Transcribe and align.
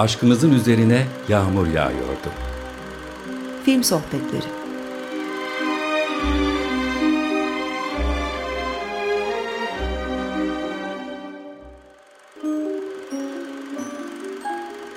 aşkımızın 0.00 0.52
üzerine 0.52 1.06
yağmur 1.28 1.66
yağıyordu. 1.66 2.30
Film 3.64 3.84
Sohbetleri 3.84 4.60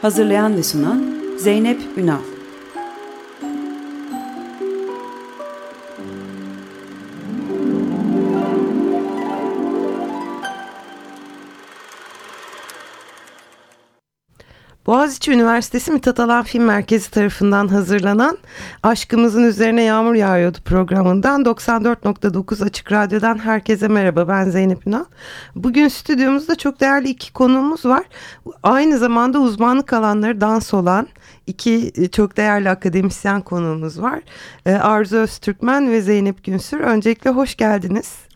Hazırlayan 0.02 0.58
ve 0.58 0.64
sunan 0.64 1.04
Zeynep 1.38 1.82
Ünal 1.98 2.33
Boğaziçi 14.86 15.32
Üniversitesi 15.32 15.92
Mithat 15.92 16.20
Alan 16.20 16.44
Film 16.44 16.64
Merkezi 16.64 17.12
tarafından 17.12 17.68
hazırlanan 17.68 18.38
Aşkımızın 18.84 19.44
Üzerine 19.44 19.84
Yağmur 19.84 20.16
Yağıyordu 20.16 20.58
programından 20.66 21.42
94.9 21.42 22.66
Açık 22.66 22.92
Radyo'dan 22.92 23.38
herkese 23.38 23.88
merhaba 23.88 24.28
ben 24.28 24.50
Zeynep 24.50 24.88
Ünal. 24.88 25.06
Bugün 25.56 25.88
stüdyomuzda 25.88 26.56
çok 26.56 26.80
değerli 26.80 27.10
iki 27.10 27.34
konuğumuz 27.34 27.86
var. 27.86 28.04
Aynı 28.64 28.98
zamanda 28.98 29.40
uzmanlık 29.40 29.94
alanları 29.94 30.42
dans 30.42 30.74
olan 30.74 31.08
iki 31.48 31.92
çok 32.12 32.38
değerli 32.38 32.70
akademisyen 32.70 33.42
konuğumuz 33.42 34.02
var. 34.02 34.20
Ee, 34.66 34.74
Arzu 34.74 35.18
Öztürkmen 35.18 35.92
ve 35.92 36.02
Zeynep 36.02 36.44
Günsür. 36.44 36.80
Öncelikle 36.80 37.30
hoş 37.30 37.56
geldiniz. 37.56 38.33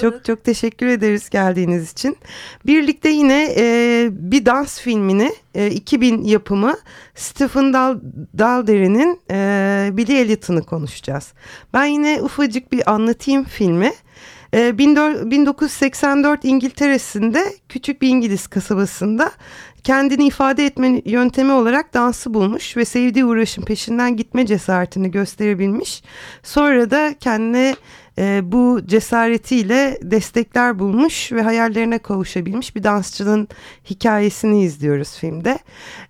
Çok 0.00 0.24
çok 0.24 0.44
teşekkür 0.44 0.86
ederiz 0.86 1.30
geldiğiniz 1.30 1.92
için. 1.92 2.16
Birlikte 2.66 3.08
yine 3.08 3.54
e, 3.56 4.08
bir 4.10 4.46
dans 4.46 4.80
filmini 4.80 5.32
e, 5.54 5.70
2000 5.70 6.24
yapımı 6.24 6.76
Stephen 7.14 7.72
Dal 7.72 7.98
Daldry'nin 8.38 9.20
e, 9.30 9.88
Billy 9.92 10.20
Elliot'ını 10.20 10.62
konuşacağız. 10.62 11.32
Ben 11.72 11.84
yine 11.84 12.22
ufacık 12.22 12.72
bir 12.72 12.92
anlatayım 12.92 13.44
filmi. 13.44 13.92
1984 14.54 16.44
e, 16.44 16.48
İngiltere'sinde 16.48 17.54
küçük 17.68 18.02
bir 18.02 18.08
İngiliz 18.08 18.46
kasabasında 18.46 19.32
kendini 19.84 20.26
ifade 20.26 20.66
etme 20.66 21.02
yöntemi 21.04 21.52
olarak 21.52 21.94
dansı 21.94 22.34
bulmuş 22.34 22.76
ve 22.76 22.84
sevdiği 22.84 23.24
uğraşın 23.24 23.62
peşinden 23.62 24.16
gitme 24.16 24.46
cesaretini 24.46 25.10
gösterebilmiş. 25.10 26.02
Sonra 26.42 26.90
da 26.90 27.14
kendine 27.20 27.76
e, 28.18 28.40
bu 28.44 28.80
cesaretiyle 28.86 29.98
destekler 30.02 30.78
bulmuş 30.78 31.32
ve 31.32 31.42
hayallerine 31.42 31.98
kavuşabilmiş 31.98 32.76
bir 32.76 32.82
dansçının 32.82 33.48
hikayesini 33.90 34.62
izliyoruz 34.64 35.16
filmde. 35.18 35.58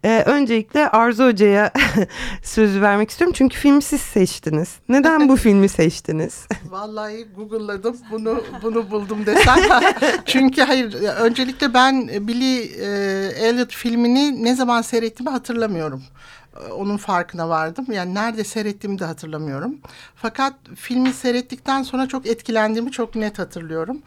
E, 0.05 0.23
öncelikle 0.27 0.89
Arzu 0.89 1.25
Hoca'ya 1.25 1.73
sözü 2.43 2.83
vermek 2.83 3.11
istiyorum 3.11 3.35
çünkü 3.39 3.59
filmi 3.59 3.83
siz 3.83 4.01
seçtiniz. 4.01 4.69
Neden 4.89 5.29
bu 5.29 5.37
filmi 5.37 5.69
seçtiniz? 5.69 6.47
Vallahi 6.71 7.27
Google'ladım 7.37 7.97
bunu 8.11 8.45
bunu 8.63 8.91
buldum 8.91 9.27
desem. 9.27 9.59
çünkü 10.27 10.63
hayır 10.63 10.95
öncelikle 11.03 11.75
ben 11.75 12.09
Billy 12.09 12.61
e, 12.61 12.87
Elliot 13.49 13.75
filmini 13.75 14.45
ne 14.45 14.55
zaman 14.55 14.83
seyrettiğimi 14.83 15.31
hatırlamıyorum. 15.31 16.03
E, 16.61 16.73
onun 16.73 16.97
farkına 16.97 17.49
vardım. 17.49 17.87
Yani 17.93 18.15
nerede 18.15 18.45
seyrettiğimi 18.45 18.99
de 18.99 19.05
hatırlamıyorum. 19.05 19.79
Fakat 20.17 20.55
filmi 20.77 21.13
seyrettikten 21.13 21.83
sonra 21.83 22.09
çok 22.09 22.27
etkilendiğimi 22.27 22.91
çok 22.91 23.15
net 23.15 23.39
hatırlıyorum. 23.39 24.03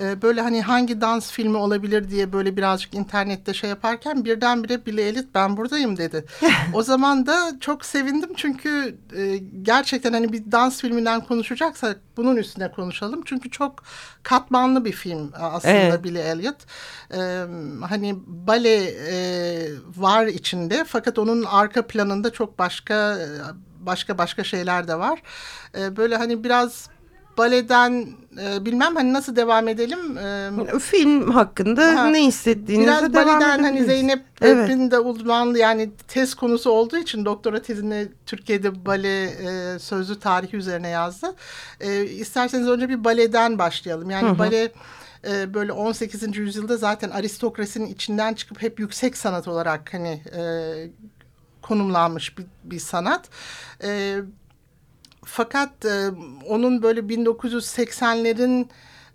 Ee, 0.00 0.22
böyle 0.22 0.40
hani 0.40 0.62
hangi 0.62 1.00
dans 1.00 1.32
filmi 1.32 1.56
olabilir 1.56 2.10
diye 2.10 2.32
böyle 2.32 2.56
birazcık 2.56 2.94
internette 2.94 3.54
şey 3.54 3.70
yaparken 3.70 4.24
birdenbire 4.24 4.86
Billy 4.86 5.02
Elliot 5.02 5.26
ben 5.34 5.56
buradayım 5.56 5.96
dedi. 5.96 6.24
o 6.74 6.82
zaman 6.82 7.26
da 7.26 7.52
çok 7.60 7.84
sevindim 7.84 8.30
çünkü 8.36 8.96
e, 9.16 9.36
gerçekten 9.62 10.12
hani 10.12 10.32
bir 10.32 10.52
dans 10.52 10.80
filminden 10.80 11.20
konuşacaksak 11.20 12.00
bunun 12.16 12.36
üstüne 12.36 12.70
konuşalım. 12.72 13.22
Çünkü 13.24 13.50
çok 13.50 13.84
katmanlı 14.22 14.84
bir 14.84 14.92
film 14.92 15.32
aslında 15.40 15.74
evet. 15.74 16.04
Billy 16.04 16.18
Elliot. 16.18 16.56
Ee, 17.14 17.44
hani 17.88 18.14
bale 18.26 18.84
e, 18.84 19.14
var 19.96 20.26
içinde 20.26 20.84
fakat 20.84 21.18
onun 21.18 21.42
arka 21.42 21.86
planında 21.92 22.32
çok 22.32 22.58
başka 22.58 23.18
başka 23.80 24.18
başka 24.18 24.44
şeyler 24.44 24.88
de 24.88 24.98
var. 24.98 25.22
E, 25.78 25.96
böyle 25.96 26.16
hani 26.16 26.44
biraz 26.44 26.88
baleden 27.38 28.06
e, 28.42 28.64
bilmem 28.64 28.96
hani 28.96 29.12
nasıl 29.12 29.36
devam 29.36 29.68
edelim. 29.68 30.18
E, 30.18 30.78
Film 30.78 31.30
hakkında 31.30 32.02
ha, 32.02 32.06
ne 32.06 32.24
hissettiğinizi 32.24 32.88
biraz 32.88 33.14
devam 33.14 33.40
baleden 33.40 33.62
hani 33.62 33.84
Zeynep'in 33.84 34.46
evet. 34.46 34.90
de 34.90 34.98
uzmanlı 34.98 35.58
yani 35.58 35.90
tez 36.08 36.34
konusu 36.34 36.70
olduğu 36.70 36.96
için 36.96 37.24
doktora 37.24 37.62
tezini 37.62 38.08
Türkiye'de 38.26 38.86
bale 38.86 39.24
e, 39.24 39.78
sözlü 39.78 40.20
tarihi 40.20 40.56
üzerine 40.56 40.88
yazdı. 40.88 41.34
E, 41.80 42.04
isterseniz 42.04 42.68
önce 42.68 42.88
bir 42.88 43.04
baleden 43.04 43.58
başlayalım. 43.58 44.10
Yani 44.10 44.28
hı 44.28 44.32
hı. 44.32 44.38
bale 44.38 44.72
e, 45.28 45.54
böyle 45.54 45.72
18. 45.72 46.36
yüzyılda 46.36 46.76
zaten 46.76 47.10
aristokrasinin 47.10 47.86
içinden 47.86 48.34
çıkıp 48.34 48.62
hep 48.62 48.80
yüksek 48.80 49.16
sanat 49.16 49.48
olarak 49.48 49.94
hani 49.94 50.22
e, 50.36 50.42
konumlanmış 51.72 52.38
bir, 52.38 52.46
bir 52.64 52.78
sanat. 52.78 53.28
E, 53.84 54.16
fakat 55.24 55.84
e, 55.84 56.10
onun 56.48 56.82
böyle 56.82 57.00
1980'lerin 57.00 58.68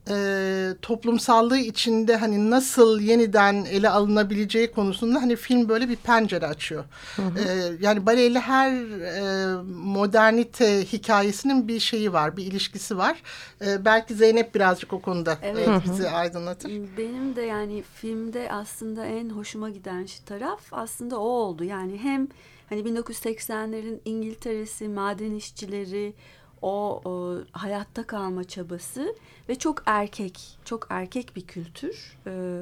e, 0.10 0.70
toplumsallığı 0.82 1.58
içinde 1.58 2.16
hani 2.16 2.50
nasıl 2.50 3.00
yeniden 3.00 3.66
ele 3.66 3.90
alınabileceği 3.90 4.72
konusunda 4.72 5.22
hani 5.22 5.36
film 5.36 5.70
böyle 5.70 5.90
bir 5.90 5.96
pencere 5.96 6.48
açıyor. 6.48 6.84
Hı 7.16 7.22
hı. 7.22 7.40
E, 7.40 7.78
yani 7.82 8.06
baleyle 8.06 8.40
her 8.40 8.72
e, 8.72 9.56
modernite 9.74 10.86
hikayesinin 10.86 11.68
bir 11.68 11.80
şeyi 11.80 12.14
var, 12.14 12.38
bir 12.38 12.46
ilişkisi 12.46 12.98
var. 12.98 13.22
E, 13.66 13.86
belki 13.86 14.14
Zeynep 14.14 14.56
birazcık 14.56 14.94
o 14.94 15.02
konuda 15.02 15.38
evet. 15.42 15.68
e, 15.68 15.84
bizi 15.84 16.10
aydınlatır. 16.10 16.72
Benim 16.98 17.36
de 17.36 17.42
yani 17.42 17.84
filmde 17.94 18.52
aslında 18.52 19.06
en 19.06 19.30
hoşuma 19.30 19.70
giden 19.70 20.08
taraf 20.26 20.62
aslında 20.72 21.20
o 21.20 21.28
oldu. 21.28 21.64
Yani 21.64 21.98
hem 21.98 22.28
hani 22.70 22.82
1980'lerin 22.82 24.00
İngiltere'si, 24.06 24.88
maden 24.88 25.32
işçileri, 25.32 26.14
o, 26.62 27.02
o 27.06 27.38
hayatta 27.52 28.08
kalma 28.08 28.44
çabası 28.44 29.16
ve 29.50 29.56
çok 29.56 29.84
erkek, 29.86 30.58
çok 30.66 30.88
erkek 30.90 31.36
bir 31.36 31.42
kültür 31.42 32.18
ee, 32.28 32.62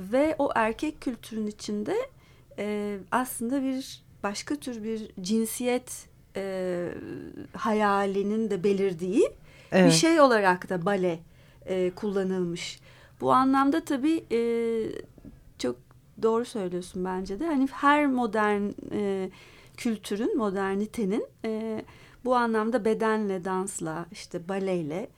ve 0.00 0.36
o 0.38 0.50
erkek 0.54 1.00
kültürün 1.00 1.46
içinde 1.46 1.96
e, 2.58 2.98
aslında 3.10 3.62
bir 3.62 4.02
başka 4.22 4.56
tür 4.56 4.82
bir 4.82 5.10
cinsiyet 5.20 6.08
e, 6.36 6.88
hayalinin 7.56 8.50
de 8.50 8.64
belirdiği 8.64 9.32
evet. 9.72 9.86
bir 9.86 9.96
şey 9.96 10.20
olarak 10.20 10.68
da 10.68 10.84
bale 10.84 11.20
e, 11.66 11.90
kullanılmış. 11.90 12.80
Bu 13.20 13.32
anlamda 13.32 13.84
tabii 13.84 14.24
e, 14.32 14.40
çok 15.58 15.76
doğru 16.22 16.44
söylüyorsun 16.44 17.04
bence 17.04 17.40
de. 17.40 17.46
Hani 17.46 17.68
her 17.72 18.06
modern 18.06 18.70
e, 18.92 19.30
kültürün, 19.76 20.36
modernitenin 20.36 21.26
e, 21.44 21.84
bu 22.24 22.36
anlamda 22.36 22.84
bedenle, 22.84 23.44
dansla, 23.44 24.06
işte 24.12 24.48
baleyle 24.48 25.08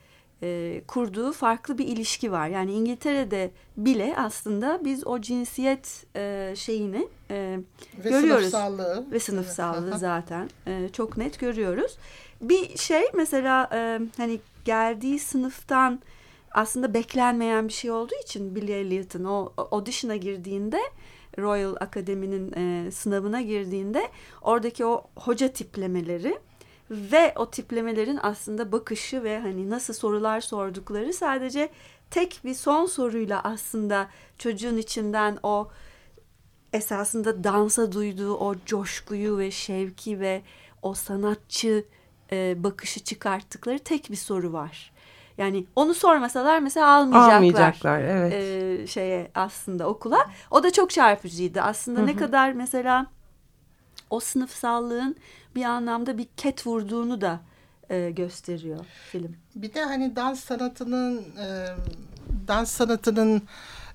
e, 0.43 0.83
kurduğu 0.87 1.33
farklı 1.33 1.79
bir 1.79 1.87
ilişki 1.87 2.33
var. 2.33 2.49
Yani 2.49 2.73
İngiltere'de 2.73 3.51
bile 3.77 4.15
aslında 4.17 4.81
biz 4.85 5.07
o 5.07 5.21
cinsiyet 5.21 6.07
e, 6.17 6.53
şeyini 6.57 7.09
e, 7.31 7.59
ve 8.05 8.11
görüyoruz. 8.11 8.51
Sınıfsallığı. 8.51 9.07
Ve 9.13 9.21
sınıfsallığı 9.21 9.99
zaten 9.99 10.51
e, 10.67 10.89
çok 10.93 11.17
net 11.17 11.41
görüyoruz. 11.41 11.97
Bir 12.41 12.79
şey 12.79 13.03
mesela 13.15 13.71
e, 13.73 14.01
hani 14.17 14.41
geldiği 14.65 15.19
sınıftan 15.19 16.01
aslında 16.51 16.95
beklenmeyen 16.95 17.69
bir 17.69 17.73
şey 17.73 17.91
olduğu 17.91 18.15
için 18.25 18.55
Billy 18.55 18.73
Elliot'ın 18.73 19.25
o 19.25 19.53
audition'a 19.57 20.17
girdiğinde 20.17 20.81
Royal 21.39 21.77
Akademi'nin 21.81 22.53
e, 22.53 22.91
sınavına 22.91 23.41
girdiğinde 23.41 24.09
oradaki 24.43 24.85
o 24.85 25.05
hoca 25.17 25.49
tiplemeleri 25.49 26.39
ve 26.91 27.33
o 27.37 27.51
tiplemelerin 27.51 28.19
aslında 28.23 28.73
bakışı 28.73 29.25
ve 29.25 29.41
hani 29.41 29.71
nasıl 29.71 29.95
sorular 29.95 30.41
sordukları 30.41 31.13
sadece 31.13 31.69
tek 32.11 32.41
bir 32.45 32.55
son 32.55 32.87
soruyla 32.87 33.41
aslında 33.45 34.09
çocuğun 34.39 34.77
içinden 34.77 35.39
o 35.43 35.69
esasında 36.73 37.45
dansa 37.45 37.93
duyduğu 37.93 38.35
o 38.35 38.55
coşkuyu 38.67 39.39
ve 39.39 39.51
şevki 39.51 40.21
ve 40.21 40.43
o 40.83 40.95
sanatçı 40.95 41.85
e, 42.33 42.65
bakışı 42.65 43.01
çıkarttıkları 43.01 43.79
tek 43.79 44.11
bir 44.11 44.17
soru 44.17 44.53
var. 44.53 44.93
Yani 45.39 45.67
onu 45.77 45.95
sormasalar 45.95 46.59
mesela 46.59 46.89
almayacaklar. 46.89 47.37
Almayacaklar 47.37 48.01
evet. 48.01 48.33
E, 48.33 48.87
şeye 48.87 49.31
aslında 49.35 49.89
okula. 49.89 50.31
O 50.51 50.63
da 50.63 50.73
çok 50.73 50.91
çarpıcıydı. 50.91 51.61
Aslında 51.61 52.01
Hı 52.01 52.05
-hı. 52.05 52.07
ne 52.07 52.17
kadar 52.17 52.53
mesela 52.53 53.07
o 54.11 54.21
sınıfsallığın 54.21 55.17
bir 55.55 55.65
anlamda 55.65 56.19
bir 56.19 56.27
ket 56.37 56.67
vurduğunu 56.67 57.21
da 57.21 57.41
e, 57.91 58.11
gösteriyor 58.11 58.87
film. 59.11 59.37
Bir 59.55 59.75
de 59.75 59.85
hani 59.85 60.17
dans 60.17 60.45
sanatının 60.45 61.19
e, 61.19 61.67
dans 62.49 62.71
sanatının 62.71 63.43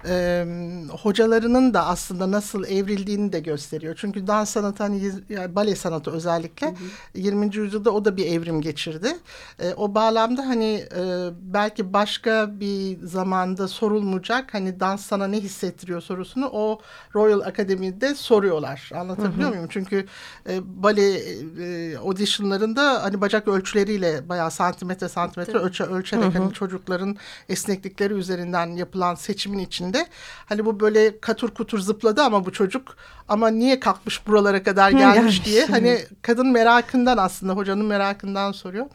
e, 0.08 0.46
hocalarının 0.90 1.74
da 1.74 1.86
aslında 1.86 2.32
nasıl 2.32 2.66
evrildiğini 2.66 3.34
de 3.34 3.40
gösteriyor. 3.40 3.96
Çünkü 3.98 4.28
dans 4.28 4.50
sanatı 4.50 4.84
hani 4.84 5.12
yani 5.30 5.56
bale 5.56 5.76
sanatı 5.76 6.12
özellikle 6.12 6.68
hı 6.68 6.72
hı. 6.72 6.76
20. 7.16 7.56
yüzyılda 7.56 7.92
o 7.92 8.06
da 8.06 8.18
bir 8.18 8.26
evrim 8.26 8.62
geçirdi. 8.62 9.18
E, 9.60 9.74
o 9.74 9.96
bağlamda 9.96 10.48
hani 10.48 10.86
e, 10.96 11.30
belki 11.42 11.94
başka 11.94 12.60
bir 12.60 12.98
zamanda 13.04 13.68
sorulmayacak 13.68 14.54
hani 14.54 14.80
dans 14.80 15.06
sana 15.06 15.28
ne 15.28 15.40
hissettiriyor 15.40 16.02
sorusunu 16.02 16.50
o 16.52 16.80
Royal 17.16 17.40
Academy'de 17.40 18.16
soruyorlar. 18.16 18.92
Anlatabiliyor 18.96 19.50
hı 19.50 19.52
hı. 19.52 19.56
muyum? 19.56 19.68
Çünkü 19.70 20.06
e, 20.50 20.84
bale 20.84 21.16
e, 21.60 21.98
auditionlarında 21.98 23.04
hani 23.04 23.22
bacak 23.22 23.48
ölçüleriyle 23.48 24.30
bayağı 24.30 24.52
santimetre 24.52 25.10
santimetre 25.10 25.58
ölçe, 25.58 25.84
ölçerek 25.84 26.24
hı 26.24 26.30
hı. 26.30 26.44
hani 26.44 26.54
çocukların 26.54 27.18
esneklikleri 27.50 28.14
üzerinden 28.14 28.68
yapılan 28.68 29.16
seçimin 29.16 29.60
içinde. 29.86 30.08
Hani 30.46 30.66
bu 30.66 30.80
böyle 30.80 31.20
katur 31.20 31.50
kutur 31.50 31.80
zıpladı 31.80 32.24
ama 32.24 32.46
bu 32.46 32.52
çocuk 32.52 32.98
ama 33.28 33.48
niye 33.48 33.80
kalkmış 33.80 34.28
buralara 34.28 34.64
kadar 34.64 34.92
gelmiş? 34.92 35.46
diye. 35.46 35.66
Hani 35.66 36.00
kadın 36.22 36.48
merakından 36.48 37.18
aslında 37.18 37.54
hocanın 37.54 37.86
merakından 37.86 38.52
soruyor. 38.52 38.86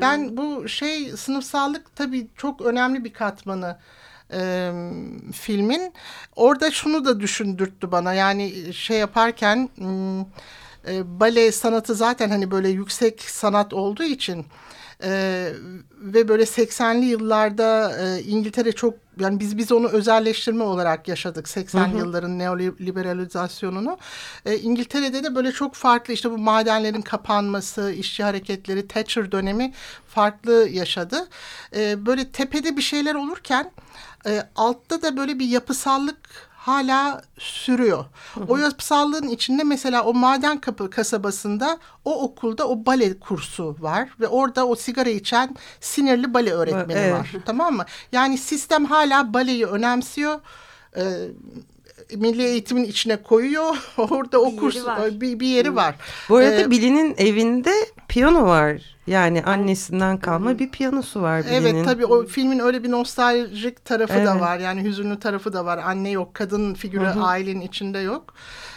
Ben 0.00 0.36
bu 0.36 0.68
şey 0.68 1.10
sınıfsallık 1.10 1.96
tabii 1.96 2.28
çok 2.36 2.60
önemli 2.60 3.04
bir 3.04 3.12
katmanı 3.12 3.78
e, 4.32 4.72
filmin. 5.32 5.92
Orada 6.36 6.70
şunu 6.70 7.04
da 7.04 7.20
düşündürttü 7.20 7.92
bana. 7.92 8.14
Yani 8.14 8.74
şey 8.74 8.98
yaparken 8.98 9.68
e, 10.88 11.20
bale 11.20 11.52
sanatı 11.52 11.94
zaten 11.94 12.30
hani 12.30 12.50
böyle 12.50 12.68
yüksek 12.68 13.20
sanat 13.22 13.74
olduğu 13.74 14.02
için 14.04 14.46
e, 15.02 15.52
ve 16.00 16.28
böyle 16.28 16.42
80'li 16.42 17.04
yıllarda 17.04 17.98
e, 17.98 18.22
İngiltere 18.22 18.72
çok 18.72 18.94
yani 19.20 19.40
biz 19.40 19.58
biz 19.58 19.72
onu 19.72 19.88
özelleştirme 19.88 20.64
olarak 20.64 21.08
yaşadık 21.08 21.48
80 21.48 21.88
hı 21.88 21.92
hı. 21.94 21.98
yılların 21.98 22.38
neoliberalizasyonunu. 22.38 23.98
E, 24.46 24.58
İngiltere'de 24.58 25.24
de 25.24 25.34
böyle 25.34 25.52
çok 25.52 25.74
farklı 25.74 26.14
işte 26.14 26.30
bu 26.30 26.38
madenlerin 26.38 27.02
kapanması, 27.02 27.92
işçi 27.92 28.22
hareketleri, 28.22 28.88
Thatcher 28.88 29.32
dönemi 29.32 29.72
farklı 30.08 30.68
yaşadı. 30.68 31.28
E, 31.76 32.06
böyle 32.06 32.28
tepede 32.28 32.76
bir 32.76 32.82
şeyler 32.82 33.14
olurken 33.14 33.70
e, 34.26 34.42
altta 34.56 35.02
da 35.02 35.16
böyle 35.16 35.38
bir 35.38 35.46
yapısallık 35.46 36.49
hala 36.60 37.22
sürüyor. 37.38 38.04
Hı 38.34 38.40
hı. 38.40 38.44
O 38.48 38.56
yapısallığın 38.56 39.28
içinde 39.28 39.64
mesela 39.64 40.04
o 40.04 40.14
maden 40.14 40.60
kapı 40.60 40.90
kasabasında 40.90 41.78
o 42.04 42.22
okulda 42.22 42.68
o 42.68 42.86
bale 42.86 43.18
kursu 43.18 43.76
var 43.80 44.08
ve 44.20 44.28
orada 44.28 44.66
o 44.66 44.74
sigara 44.76 45.10
içen 45.10 45.56
sinirli 45.80 46.34
bale 46.34 46.52
öğretmeni 46.52 46.98
evet. 46.98 47.12
var. 47.12 47.30
Tamam 47.46 47.76
mı? 47.76 47.84
Yani 48.12 48.38
sistem 48.38 48.84
hala 48.84 49.34
baleyi 49.34 49.66
önemsiyor. 49.66 50.40
Ee, 50.96 51.02
milli 52.16 52.42
eğitimin 52.42 52.84
içine 52.84 53.22
koyuyor. 53.22 53.92
Orada 53.96 54.40
o 54.40 54.56
kurs 54.56 54.76
bir, 55.10 55.40
bir 55.40 55.46
yeri 55.46 55.76
var. 55.76 55.94
Bu 56.28 56.36
arada 56.36 56.60
ee, 56.60 56.70
Billy'nin 56.70 57.14
evinde 57.18 57.72
piyano 58.10 58.46
var. 58.46 58.96
Yani 59.06 59.42
annesinden 59.42 60.18
kalma 60.18 60.58
bir 60.58 60.70
piyanosu 60.70 61.22
var 61.22 61.44
Billy'nin. 61.44 61.74
Evet 61.74 61.84
tabii 61.84 62.06
o 62.06 62.26
filmin 62.26 62.58
öyle 62.58 62.82
bir 62.84 62.90
nostaljik 62.90 63.84
tarafı 63.84 64.12
evet. 64.12 64.26
da 64.26 64.40
var. 64.40 64.58
Yani 64.58 64.82
hüzünlü 64.84 65.20
tarafı 65.20 65.52
da 65.52 65.64
var. 65.64 65.78
Anne 65.78 66.10
yok, 66.10 66.34
kadın 66.34 66.74
figürü 66.74 67.04
Hı 67.04 67.08
-hı. 67.08 67.22
ailenin 67.22 67.60
içinde 67.60 67.98
yok. 67.98 68.34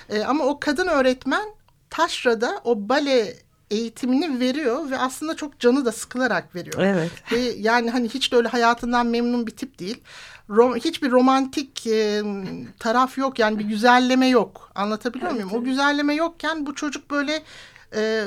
Ee, 0.09 0.23
ama 0.23 0.43
o 0.43 0.59
kadın 0.59 0.87
öğretmen 0.87 1.45
Taşra'da 1.89 2.61
o 2.63 2.89
bale 2.89 3.33
eğitimini 3.71 4.39
veriyor 4.39 4.91
ve 4.91 4.97
aslında 4.97 5.35
çok 5.35 5.59
canı 5.59 5.85
da 5.85 5.91
sıkılarak 5.91 6.55
veriyor. 6.55 6.79
Evet. 6.79 7.11
Ve 7.31 7.39
yani 7.39 7.89
hani 7.89 8.09
hiç 8.09 8.31
de 8.31 8.35
öyle 8.35 8.47
hayatından 8.47 9.07
memnun 9.07 9.47
bir 9.47 9.55
tip 9.55 9.79
değil. 9.79 10.01
Rom, 10.49 10.75
hiçbir 10.75 11.11
romantik 11.11 11.87
e, 11.87 12.23
taraf 12.79 13.17
yok 13.17 13.39
yani 13.39 13.59
bir 13.59 13.65
güzelleme 13.65 14.27
yok. 14.27 14.71
Anlatabiliyor 14.75 15.31
evet, 15.31 15.43
muyum? 15.43 15.49
Evet. 15.53 15.61
O 15.61 15.65
güzelleme 15.65 16.13
yokken 16.13 16.65
bu 16.65 16.75
çocuk 16.75 17.11
böyle 17.11 17.43
e, 17.95 18.23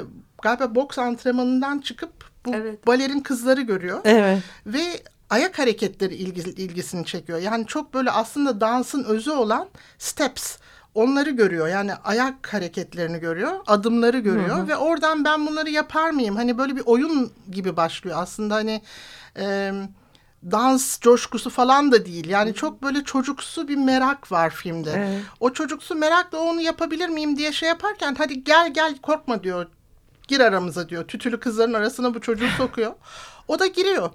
galiba 0.46 0.74
boks 0.74 0.98
antrenmanından 0.98 1.78
çıkıp 1.78 2.12
bu 2.44 2.54
evet. 2.54 2.86
balerin 2.86 3.20
kızları 3.20 3.60
görüyor. 3.60 4.00
Evet. 4.04 4.42
Ve 4.66 4.82
ayak 5.30 5.58
hareketleri 5.58 6.14
ilgisi, 6.14 6.50
ilgisini 6.50 7.06
çekiyor. 7.06 7.38
Yani 7.38 7.66
çok 7.66 7.94
böyle 7.94 8.10
aslında 8.10 8.60
dansın 8.60 9.04
özü 9.04 9.30
olan 9.30 9.68
steps 9.98 10.56
onları 10.94 11.30
görüyor. 11.30 11.68
Yani 11.68 11.94
ayak 11.94 12.54
hareketlerini 12.54 13.18
görüyor, 13.18 13.52
adımları 13.66 14.18
görüyor 14.18 14.56
hı 14.56 14.62
hı. 14.62 14.68
ve 14.68 14.76
oradan 14.76 15.24
ben 15.24 15.46
bunları 15.46 15.70
yapar 15.70 16.10
mıyım? 16.10 16.36
Hani 16.36 16.58
böyle 16.58 16.76
bir 16.76 16.82
oyun 16.86 17.32
gibi 17.50 17.76
başlıyor 17.76 18.16
aslında 18.20 18.54
hani 18.54 18.82
e, 19.38 19.72
dans 20.50 21.00
coşkusu 21.00 21.50
falan 21.50 21.92
da 21.92 22.06
değil. 22.06 22.28
Yani 22.28 22.54
çok 22.54 22.82
böyle 22.82 23.04
çocuksu 23.04 23.68
bir 23.68 23.76
merak 23.76 24.32
var 24.32 24.50
filmde. 24.50 24.92
Evet. 24.96 25.22
O 25.40 25.52
çocuksu 25.52 25.94
merakla 25.94 26.38
onu 26.38 26.60
yapabilir 26.60 27.08
miyim 27.08 27.36
diye 27.36 27.52
şey 27.52 27.68
yaparken 27.68 28.14
hadi 28.18 28.44
gel 28.44 28.74
gel 28.74 28.98
korkma 28.98 29.42
diyor. 29.42 29.66
Gir 30.28 30.40
aramıza 30.40 30.88
diyor. 30.88 31.04
Tütülü 31.04 31.40
kızların 31.40 31.72
arasına 31.72 32.14
bu 32.14 32.20
çocuğu 32.20 32.48
sokuyor. 32.56 32.92
O 33.48 33.58
da 33.58 33.66
giriyor. 33.66 34.10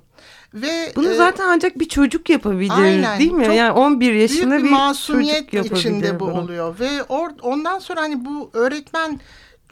Ve 0.54 0.92
bunu 0.96 1.12
e, 1.12 1.16
zaten 1.16 1.48
ancak 1.48 1.80
bir 1.80 1.90
çocuk 1.90 2.30
yapabilir 2.30 2.74
aynen, 2.78 3.20
değil 3.20 3.32
mi? 3.32 3.56
Yani 3.56 3.72
11 3.72 4.14
yaşında 4.14 4.52
büyük 4.52 4.64
bir, 4.64 4.70
bir 4.70 4.72
masumiyet 4.72 5.54
içinde 5.54 6.20
bu 6.20 6.26
bunu. 6.26 6.42
oluyor 6.42 6.80
ve 6.80 7.04
or, 7.04 7.30
ondan 7.42 7.80
sonra 7.80 8.02
hani 8.02 8.26
bu 8.26 8.50
öğretmen 8.54 9.20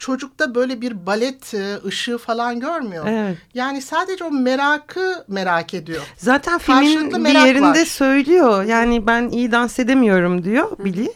çocukta 0.00 0.54
böyle 0.54 0.80
bir 0.80 1.06
balet 1.06 1.54
e, 1.54 1.78
ışığı 1.86 2.18
falan 2.18 2.60
görmüyor. 2.60 3.06
Evet. 3.08 3.38
Yani 3.54 3.82
sadece 3.82 4.24
o 4.24 4.30
merakı 4.30 5.24
merak 5.28 5.74
ediyor. 5.74 6.02
Zaten 6.16 6.58
filmin 6.58 7.24
bir 7.24 7.46
yerinde 7.46 7.80
var. 7.80 7.84
söylüyor. 7.84 8.64
Yani 8.64 9.06
ben 9.06 9.28
iyi 9.28 9.52
dans 9.52 9.78
edemiyorum 9.78 10.44
diyor 10.44 10.78
Billy. 10.78 11.08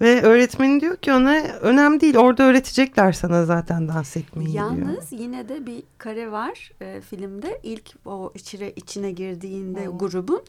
Ve 0.00 0.22
öğretmeni 0.22 0.80
diyor 0.80 0.96
ki 0.96 1.12
ona 1.12 1.34
önemli 1.60 2.00
değil 2.00 2.16
orada 2.16 2.42
öğretecekler 2.42 3.12
sana 3.12 3.44
zaten 3.44 3.88
dans 3.88 4.16
etmeyi 4.16 4.56
Yalnız 4.56 5.10
diyor. 5.10 5.22
yine 5.22 5.48
de 5.48 5.66
bir 5.66 5.82
kare 5.98 6.32
var 6.32 6.72
e, 6.80 7.00
filmde. 7.00 7.60
İlk 7.62 8.06
o 8.06 8.32
içine, 8.34 8.72
içine 8.76 9.10
girdiğinde 9.10 9.86
hmm. 9.86 9.98
grubun 9.98 10.42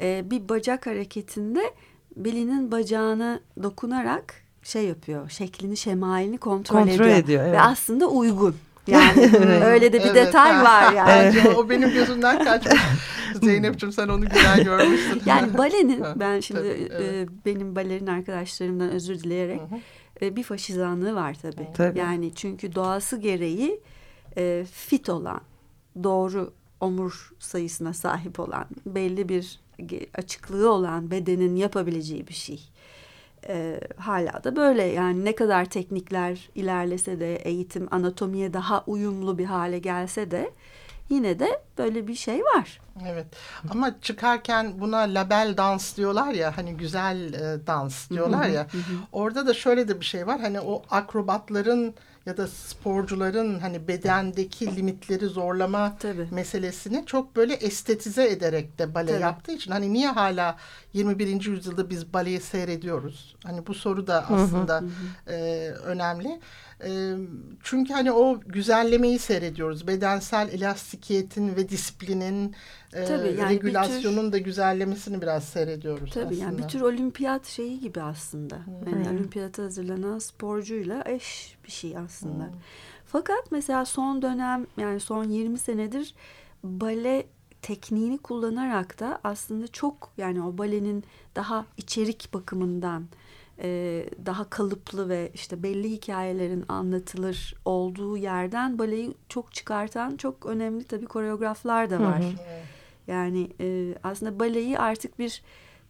e, 0.00 0.30
bir 0.30 0.48
bacak 0.48 0.86
hareketinde 0.86 1.62
Billy'nin 2.16 2.72
bacağını 2.72 3.40
dokunarak 3.62 4.41
şey 4.62 4.84
yapıyor. 4.84 5.30
Şeklini, 5.30 5.76
şemalini 5.76 6.38
kontrol, 6.38 6.78
kontrol 6.78 6.94
ediyor. 6.94 7.18
ediyor 7.18 7.42
evet. 7.42 7.52
Ve 7.52 7.60
aslında 7.60 8.06
uygun. 8.06 8.56
Yani 8.86 9.30
öyle 9.64 9.92
de 9.92 9.98
bir 9.98 10.10
evet, 10.10 10.26
detay 10.26 10.52
ha. 10.52 10.64
var 10.64 10.92
yani. 10.96 11.10
Evet. 11.10 11.56
o 11.56 11.70
benim 11.70 11.90
gözümden 11.90 12.44
kaçmış. 12.44 12.80
Zeynep'ciğim 13.42 13.92
sen 13.92 14.08
onu 14.08 14.28
güzel 14.28 14.64
görmüşsün. 14.64 15.22
Yani 15.26 15.58
balenin 15.58 16.04
ben 16.16 16.40
şimdi 16.40 16.60
tabii, 16.60 16.88
evet. 16.92 17.28
e, 17.28 17.44
benim 17.46 17.76
balerin 17.76 18.06
arkadaşlarımdan 18.06 18.90
özür 18.90 19.18
dileyerek 19.18 19.60
e, 20.22 20.36
bir 20.36 20.42
faşizanlığı 20.42 21.14
var 21.14 21.36
tabii. 21.42 21.68
tabii. 21.74 21.98
Yani 21.98 22.34
çünkü 22.34 22.74
doğası 22.74 23.16
gereği 23.16 23.80
e, 24.36 24.64
fit 24.72 25.08
olan, 25.08 25.40
doğru 26.02 26.52
omur 26.80 27.32
sayısına 27.38 27.92
sahip 27.92 28.40
olan, 28.40 28.66
belli 28.86 29.28
bir 29.28 29.60
açıklığı 30.14 30.72
olan 30.72 31.10
bedenin 31.10 31.56
yapabileceği 31.56 32.28
bir 32.28 32.34
şey 32.34 32.60
e, 33.48 33.80
hala 33.98 34.44
da 34.44 34.56
böyle. 34.56 34.82
Yani 34.82 35.24
ne 35.24 35.34
kadar 35.34 35.64
teknikler 35.64 36.50
ilerlese 36.54 37.20
de 37.20 37.36
eğitim 37.36 37.88
anatomiye 37.90 38.52
daha 38.52 38.84
uyumlu 38.86 39.38
bir 39.38 39.44
hale 39.44 39.78
gelse 39.78 40.30
de 40.30 40.50
yine 41.08 41.38
de 41.38 41.62
böyle 41.78 42.06
bir 42.06 42.14
şey 42.14 42.40
var. 42.40 42.80
Evet. 43.08 43.26
Ama 43.70 44.00
çıkarken 44.00 44.80
buna 44.80 44.98
label 44.98 45.54
dans 45.56 45.96
diyorlar 45.96 46.32
ya 46.32 46.56
hani 46.56 46.76
güzel 46.76 47.32
e, 47.34 47.66
dans 47.66 48.10
diyorlar 48.10 48.48
ya. 48.48 48.66
orada 49.12 49.46
da 49.46 49.54
şöyle 49.54 49.88
de 49.88 50.00
bir 50.00 50.04
şey 50.04 50.26
var. 50.26 50.40
Hani 50.40 50.60
o 50.60 50.82
akrobatların 50.90 51.94
ya 52.26 52.36
da 52.36 52.46
sporcuların 52.46 53.58
hani 53.58 53.88
bedendeki 53.88 54.76
limitleri 54.76 55.26
zorlama 55.26 55.96
Tabii. 55.98 56.28
meselesini 56.30 57.06
çok 57.06 57.36
böyle 57.36 57.54
estetize 57.54 58.28
ederek 58.28 58.78
de 58.78 58.94
bale 58.94 59.10
Tabii. 59.12 59.22
yaptığı 59.22 59.52
için 59.52 59.70
hani 59.72 59.92
niye 59.92 60.08
hala 60.08 60.56
21. 60.92 61.44
yüzyılda 61.44 61.90
biz 61.90 62.12
baleyi 62.12 62.40
seyrediyoruz? 62.40 63.36
Hani 63.44 63.66
bu 63.66 63.74
soru 63.74 64.06
da 64.06 64.24
aslında 64.30 64.80
hı 64.80 64.84
hı. 64.84 65.32
E, 65.32 65.68
önemli. 65.70 66.40
E, 66.84 67.16
çünkü 67.62 67.92
hani 67.92 68.12
o 68.12 68.40
güzellemeyi 68.40 69.18
seyrediyoruz. 69.18 69.86
Bedensel 69.86 70.48
elastikiyetin 70.52 71.56
ve 71.56 71.68
disiplinin 71.68 72.54
e, 72.92 73.04
Tabii, 73.04 73.36
yani 73.40 73.54
regülasyonun 73.54 74.24
tür, 74.24 74.32
da 74.32 74.38
güzellemesini 74.38 75.22
biraz 75.22 75.44
seyrediyoruz 75.44 76.10
tabii, 76.14 76.24
aslında. 76.24 76.44
yani 76.44 76.58
bir 76.58 76.68
tür 76.68 76.80
olimpiyat 76.80 77.46
şeyi 77.46 77.80
gibi 77.80 78.02
aslında. 78.02 78.56
Hmm. 78.56 78.92
Yani 78.92 79.08
olimpiyata 79.08 79.62
hazırlanan 79.62 80.18
sporcuyla 80.18 81.02
eş 81.06 81.56
bir 81.64 81.70
şey 81.70 81.98
aslında. 81.98 82.44
Hmm. 82.44 82.60
Fakat 83.06 83.52
mesela 83.52 83.84
son 83.84 84.22
dönem 84.22 84.66
yani 84.76 85.00
son 85.00 85.24
20 85.24 85.58
senedir 85.58 86.14
bale 86.64 87.26
tekniğini 87.62 88.18
kullanarak 88.18 89.00
da 89.00 89.20
aslında 89.24 89.68
çok 89.68 90.12
yani 90.16 90.42
o 90.42 90.58
balenin 90.58 91.04
daha 91.36 91.66
içerik 91.76 92.28
bakımından 92.34 93.04
e, 93.58 94.04
daha 94.26 94.50
kalıplı 94.50 95.08
ve 95.08 95.30
işte 95.34 95.62
belli 95.62 95.90
hikayelerin 95.90 96.64
anlatılır 96.68 97.54
olduğu 97.64 98.16
yerden 98.16 98.78
baleyi 98.78 99.14
çok 99.28 99.54
çıkartan 99.54 100.16
çok 100.16 100.46
önemli 100.46 100.84
tabii 100.84 101.06
koreograflar 101.06 101.90
da 101.90 102.00
var. 102.00 102.22
Hı 102.22 102.26
hı. 102.26 102.32
Yani 103.06 103.50
e, 103.60 103.94
aslında 104.02 104.40
baleyi 104.40 104.78
artık 104.78 105.18
bir 105.18 105.42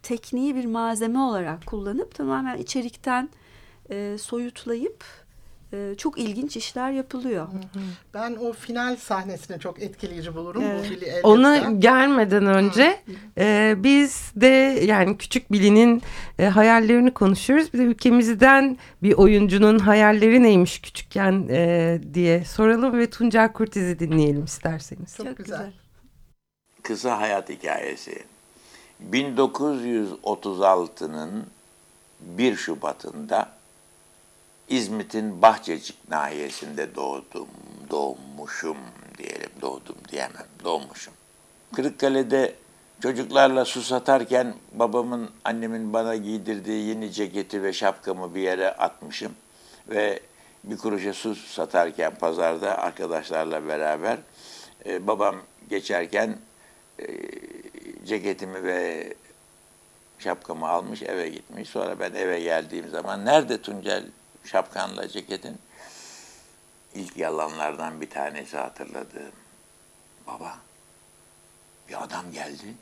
tekniği 0.03 0.55
bir 0.55 0.65
malzeme 0.65 1.19
olarak 1.19 1.65
kullanıp 1.65 2.15
tamamen 2.15 2.57
içerikten 2.57 3.29
e, 3.89 4.17
soyutlayıp 4.19 5.03
e, 5.73 5.95
çok 5.97 6.17
ilginç 6.17 6.57
işler 6.57 6.91
yapılıyor. 6.91 7.47
Ben 8.13 8.35
o 8.35 8.53
final 8.53 8.95
sahnesini 8.95 9.59
çok 9.59 9.81
etkileyici 9.81 10.35
bulurum. 10.35 10.63
Evet. 10.63 11.19
Ona 11.23 11.57
gelmeden 11.57 12.45
önce 12.45 12.99
e, 13.37 13.75
biz 13.77 14.31
de 14.35 14.47
yani 14.85 15.17
küçük 15.17 15.51
Billy'nin 15.51 16.01
e, 16.39 16.45
hayallerini 16.45 17.13
konuşuyoruz. 17.13 17.73
Bir 17.73 17.79
de 17.79 17.83
ülkemizden 17.83 18.77
bir 19.03 19.13
oyuncunun 19.13 19.79
hayalleri 19.79 20.43
neymiş 20.43 20.81
küçükken 20.81 21.47
e, 21.49 21.99
diye 22.13 22.45
soralım 22.45 22.97
ve 22.97 23.09
Tuncel 23.09 23.53
Kurtiz'i 23.53 23.99
dinleyelim 23.99 24.43
isterseniz. 24.43 25.17
Çok 25.17 25.37
güzel. 25.37 25.73
Kısa 26.83 27.21
hayat 27.21 27.49
hikayesi. 27.49 28.23
1936'nın 29.11 31.45
1 32.21 32.55
Şubat'ında 32.55 33.62
İzmit'in 34.69 35.41
Bahçecik 35.41 36.09
nahiyesinde 36.09 36.95
doğdum, 36.95 37.47
doğmuşum 37.89 38.77
diyelim, 39.17 39.49
doğdum 39.61 39.95
diyemem, 40.09 40.47
doğmuşum. 40.63 41.13
Kırıkkale'de 41.75 42.55
çocuklarla 43.01 43.65
su 43.65 43.81
satarken 43.81 44.53
babamın, 44.73 45.29
annemin 45.43 45.93
bana 45.93 46.15
giydirdiği 46.15 46.87
yeni 46.87 47.11
ceketi 47.11 47.63
ve 47.63 47.73
şapkamı 47.73 48.35
bir 48.35 48.41
yere 48.41 48.71
atmışım. 48.71 49.31
Ve 49.89 50.19
bir 50.63 50.77
kuruşa 50.77 51.13
su 51.13 51.35
satarken 51.35 52.15
pazarda 52.15 52.77
arkadaşlarla 52.77 53.67
beraber 53.67 54.17
e, 54.85 55.07
babam 55.07 55.35
geçerken 55.69 56.37
e, 56.99 57.05
ceketimi 58.05 58.63
ve 58.63 59.13
şapkamı 60.19 60.67
almış 60.67 61.03
eve 61.03 61.29
gitmiş. 61.29 61.69
Sonra 61.69 61.99
ben 61.99 62.13
eve 62.13 62.39
geldiğim 62.39 62.89
zaman 62.89 63.25
nerede 63.25 63.61
Tuncel 63.61 64.03
şapkanla 64.45 65.07
ceketin? 65.07 65.59
İlk 66.95 67.17
yalanlardan 67.17 68.01
bir 68.01 68.09
tanesi 68.09 68.57
hatırladığım. 68.57 69.31
Baba 70.27 70.57
bir 71.89 72.03
adam 72.03 72.31
geldi 72.31 72.75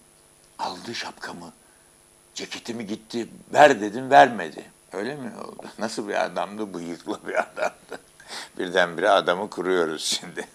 aldı 0.60 0.96
şapkamı 0.96 1.54
ceketimi 2.34 2.86
gitti 2.86 3.28
ver 3.54 3.82
dedim 3.82 4.10
vermedi. 4.10 4.66
Öyle 4.94 5.16
mi 5.16 5.32
oldu? 5.44 5.68
Nasıl 5.80 6.08
bir 6.08 6.26
adamdı? 6.26 6.74
Bıyıklı 6.74 7.20
bir 7.28 7.40
adamdı. 7.40 8.00
Birdenbire 8.58 9.10
adamı 9.10 9.50
kuruyoruz 9.50 10.04
şimdi. 10.04 10.48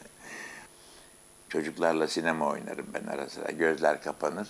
Çocuklarla 1.49 2.09
sinema 2.09 2.47
oynarım 2.47 2.87
ben 2.95 3.07
ara 3.07 3.29
sıra. 3.29 3.51
Gözler 3.51 4.03
kapanır. 4.03 4.49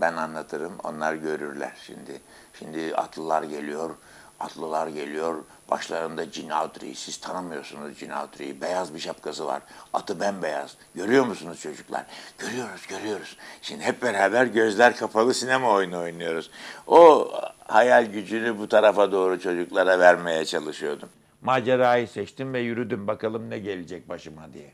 Ben 0.00 0.12
anlatırım, 0.12 0.72
onlar 0.84 1.14
görürler 1.14 1.72
şimdi. 1.86 2.20
Şimdi 2.58 2.96
atlılar 2.96 3.42
geliyor, 3.42 3.96
atlılar 4.42 4.88
geliyor. 4.88 5.44
Başlarında 5.70 6.30
Cin 6.30 6.48
Audrey. 6.48 6.94
Siz 6.94 7.16
tanımıyorsunuz 7.16 7.98
Cin 7.98 8.10
Audrey'i. 8.10 8.60
Beyaz 8.60 8.94
bir 8.94 8.98
şapkası 8.98 9.46
var. 9.46 9.62
Atı 9.92 10.20
bembeyaz. 10.20 10.76
Görüyor 10.94 11.26
musunuz 11.26 11.60
çocuklar? 11.60 12.06
Görüyoruz, 12.38 12.86
görüyoruz. 12.86 13.36
Şimdi 13.62 13.84
hep 13.84 14.02
beraber 14.02 14.46
gözler 14.46 14.96
kapalı 14.96 15.34
sinema 15.34 15.70
oyunu 15.72 15.98
oynuyoruz. 15.98 16.50
O 16.86 17.32
hayal 17.66 18.06
gücünü 18.06 18.58
bu 18.58 18.68
tarafa 18.68 19.12
doğru 19.12 19.40
çocuklara 19.40 19.98
vermeye 19.98 20.44
çalışıyordum. 20.44 21.08
Macerayı 21.42 22.08
seçtim 22.08 22.52
ve 22.52 22.60
yürüdüm 22.60 23.06
bakalım 23.06 23.50
ne 23.50 23.58
gelecek 23.58 24.08
başıma 24.08 24.52
diye. 24.52 24.72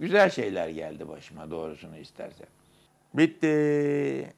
Güzel 0.00 0.30
şeyler 0.30 0.68
geldi 0.68 1.08
başıma 1.08 1.50
doğrusunu 1.50 1.96
istersen. 1.96 2.46
Bitti. 3.14 4.34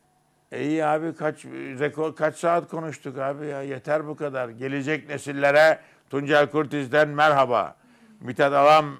İyi 0.53 0.85
abi 0.85 1.15
kaç 1.15 1.45
rekor 1.45 2.17
kaç 2.17 2.37
saat 2.37 2.69
konuştuk 2.69 3.19
abi 3.19 3.47
ya 3.47 3.63
yeter 3.63 4.07
bu 4.07 4.17
kadar. 4.17 4.49
Gelecek 4.49 5.09
nesillere 5.09 5.81
Tuncel 6.11 6.51
Kurtiz'den 6.51 7.09
merhaba. 7.09 7.77
Mithat 8.21 8.53
Alam 8.53 8.97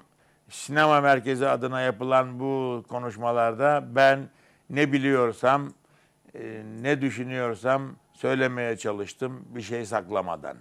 Sinema 0.49 1.01
Merkezi 1.01 1.47
adına 1.47 1.81
yapılan 1.81 2.39
bu 2.39 2.83
konuşmalarda 2.87 3.83
ben 3.95 4.29
ne 4.69 4.91
biliyorsam, 4.91 5.73
e, 6.35 6.61
ne 6.81 7.01
düşünüyorsam 7.01 7.95
söylemeye 8.13 8.77
çalıştım 8.77 9.45
bir 9.55 9.61
şey 9.61 9.85
saklamadan. 9.85 10.57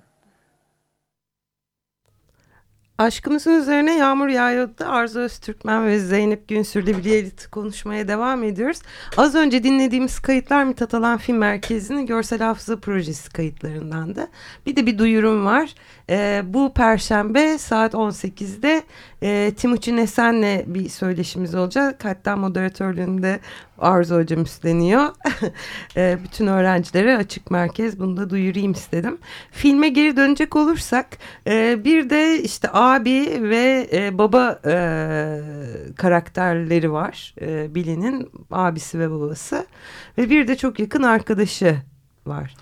Aşkımızın 3.03 3.61
üzerine 3.61 3.97
yağmur 3.97 4.29
yağıyordu. 4.29 4.85
Arzu 4.87 5.21
Öztürkmen 5.21 5.87
ve 5.87 5.99
Zeynep 5.99 6.49
Günsür'le 6.49 6.87
birlikte 6.87 7.51
konuşmaya 7.51 8.09
devam 8.09 8.45
ediyoruz. 8.45 8.79
Az 9.17 9.35
önce 9.35 9.65
dinlediğimiz 9.65 10.21
kayıtlar 10.21 10.65
Mithat 10.65 10.95
Alan 10.95 11.19
Film 11.19 11.37
Merkezi'nin 11.37 12.07
görsel 12.07 12.39
hafıza 12.39 12.81
projesi 12.81 13.33
kayıtlarındandı. 13.33 14.29
Bir 14.67 14.77
de 14.77 14.87
bir 14.87 14.99
duyurum 14.99 15.45
var. 15.45 15.75
Ee, 16.11 16.43
bu 16.45 16.73
perşembe 16.75 17.59
saat 17.59 17.95
18'de 17.95 18.83
e, 19.23 19.53
Timuçin 19.57 19.97
Esen'le 19.97 20.63
bir 20.67 20.89
söyleşimiz 20.89 21.55
olacak. 21.55 22.05
Hatta 22.05 22.37
moderatörlüğünde 22.37 23.41
Arzu 23.79 24.17
Hocam 24.17 24.43
üstleniyor. 24.43 25.09
e, 25.97 26.19
bütün 26.25 26.47
öğrencilere 26.47 27.17
açık 27.17 27.51
merkez 27.51 28.01
bunu 28.01 28.17
da 28.17 28.31
duyurayım 28.31 28.73
istedim. 28.73 29.19
Filme 29.51 29.89
geri 29.89 30.17
dönecek 30.17 30.57
olursak 30.57 31.07
e, 31.47 31.85
bir 31.85 32.11
de 32.11 32.43
işte 32.43 32.69
abi 32.73 33.39
ve 33.43 33.89
e, 33.93 34.19
baba 34.19 34.61
e, 34.67 34.75
karakterleri 35.97 36.93
var. 36.93 37.35
E, 37.41 37.75
Billy'nin 37.75 38.31
abisi 38.51 38.99
ve 38.99 39.11
babası 39.11 39.67
ve 40.19 40.31
bir 40.31 40.49
de 40.49 40.57
çok 40.57 40.81
yakın 40.81 41.03
arkadaşı 41.03 41.77
var. 42.27 42.55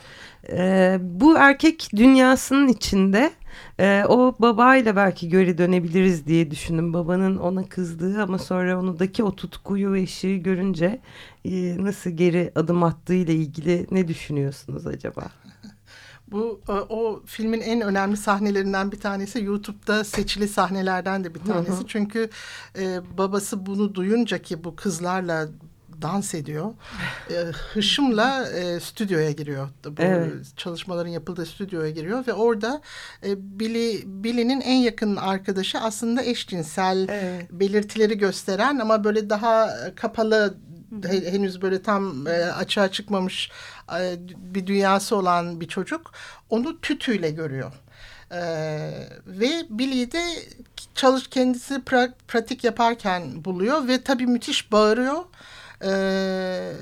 E, 0.53 0.99
bu 1.01 1.37
erkek 1.39 1.89
dünyasının 1.97 2.69
içinde 2.69 3.31
e, 3.81 4.05
o 4.09 4.37
babayla 4.39 4.97
belki 4.97 5.29
geri 5.29 5.59
dönebiliriz 5.59 6.27
diye 6.27 6.51
düşündüm. 6.51 6.95
Babanın 6.95 7.37
ona 7.37 7.69
kızdığı 7.69 8.23
ama 8.23 8.39
sonra 8.39 8.81
onudaki 8.81 9.25
o 9.25 9.37
tutkuyu 9.37 9.93
ve 9.93 10.03
ışığı 10.03 10.35
görünce 10.35 11.01
e, 11.45 11.85
nasıl 11.85 12.11
geri 12.11 12.53
adım 12.55 12.83
attığı 12.83 13.15
ile 13.15 13.35
ilgili 13.35 13.87
ne 13.91 14.09
düşünüyorsunuz 14.09 14.87
acaba? 14.87 15.23
Bu 16.31 16.61
o, 16.69 16.73
o 16.73 17.23
filmin 17.27 17.61
en 17.61 17.81
önemli 17.81 18.17
sahnelerinden 18.17 18.93
bir 18.93 19.01
tanesi 19.01 19.45
YouTube'da 19.45 20.05
seçili 20.05 20.49
sahnelerden 20.49 21.25
de 21.25 21.35
bir 21.35 21.41
tanesi. 21.41 21.73
Hı 21.73 21.77
hı. 21.77 21.87
Çünkü 21.87 22.31
e, 22.79 23.01
babası 23.19 23.67
bunu 23.67 23.95
duyunca 23.95 24.39
ki 24.39 24.65
bu 24.65 24.77
kızlarla 24.77 25.49
dans 26.03 26.35
ediyor. 26.35 26.75
E, 27.31 27.35
hışımla 27.75 28.49
e, 28.49 28.81
stüdyoya 28.81 29.31
giriyor. 29.31 29.69
Bu 29.85 30.03
evet. 30.03 30.33
çalışmaların 30.57 31.11
yapıldığı 31.11 31.47
stüdyoya 31.47 31.91
giriyor 31.91 32.27
ve 32.27 32.33
orada 32.33 32.81
e, 33.27 33.59
Billy 33.61 34.03
Billy'nin 34.07 34.61
en 34.61 34.77
yakın 34.77 35.17
arkadaşı 35.17 35.79
aslında 35.79 36.23
eşcinsel 36.23 37.09
evet. 37.09 37.53
belirtileri 37.53 38.19
gösteren 38.19 38.79
ama 38.79 39.05
böyle 39.05 39.31
daha 39.31 39.77
kapalı 39.95 40.55
henüz 41.03 41.63
böyle 41.63 41.83
tam 41.83 42.27
e, 42.27 42.31
açığa 42.31 42.93
çıkmamış 42.93 43.51
e, 44.01 44.17
bir 44.37 44.67
dünyası 44.67 45.17
olan 45.17 45.61
bir 45.61 45.69
çocuk 45.69 46.13
onu 46.51 46.81
tütüyle 46.81 47.31
görüyor. 47.31 47.73
Ee, 48.33 48.91
ve 49.27 49.67
Billy 49.71 50.13
de 50.13 50.23
çalış 50.95 51.29
kendisi 51.29 51.83
pra, 51.83 52.09
pratik 52.29 52.65
yaparken 52.65 53.45
buluyor 53.45 53.89
ve 53.89 54.03
tabii 54.03 54.27
müthiş 54.27 54.73
bağırıyor. 54.73 55.25
Ee, 55.85 56.73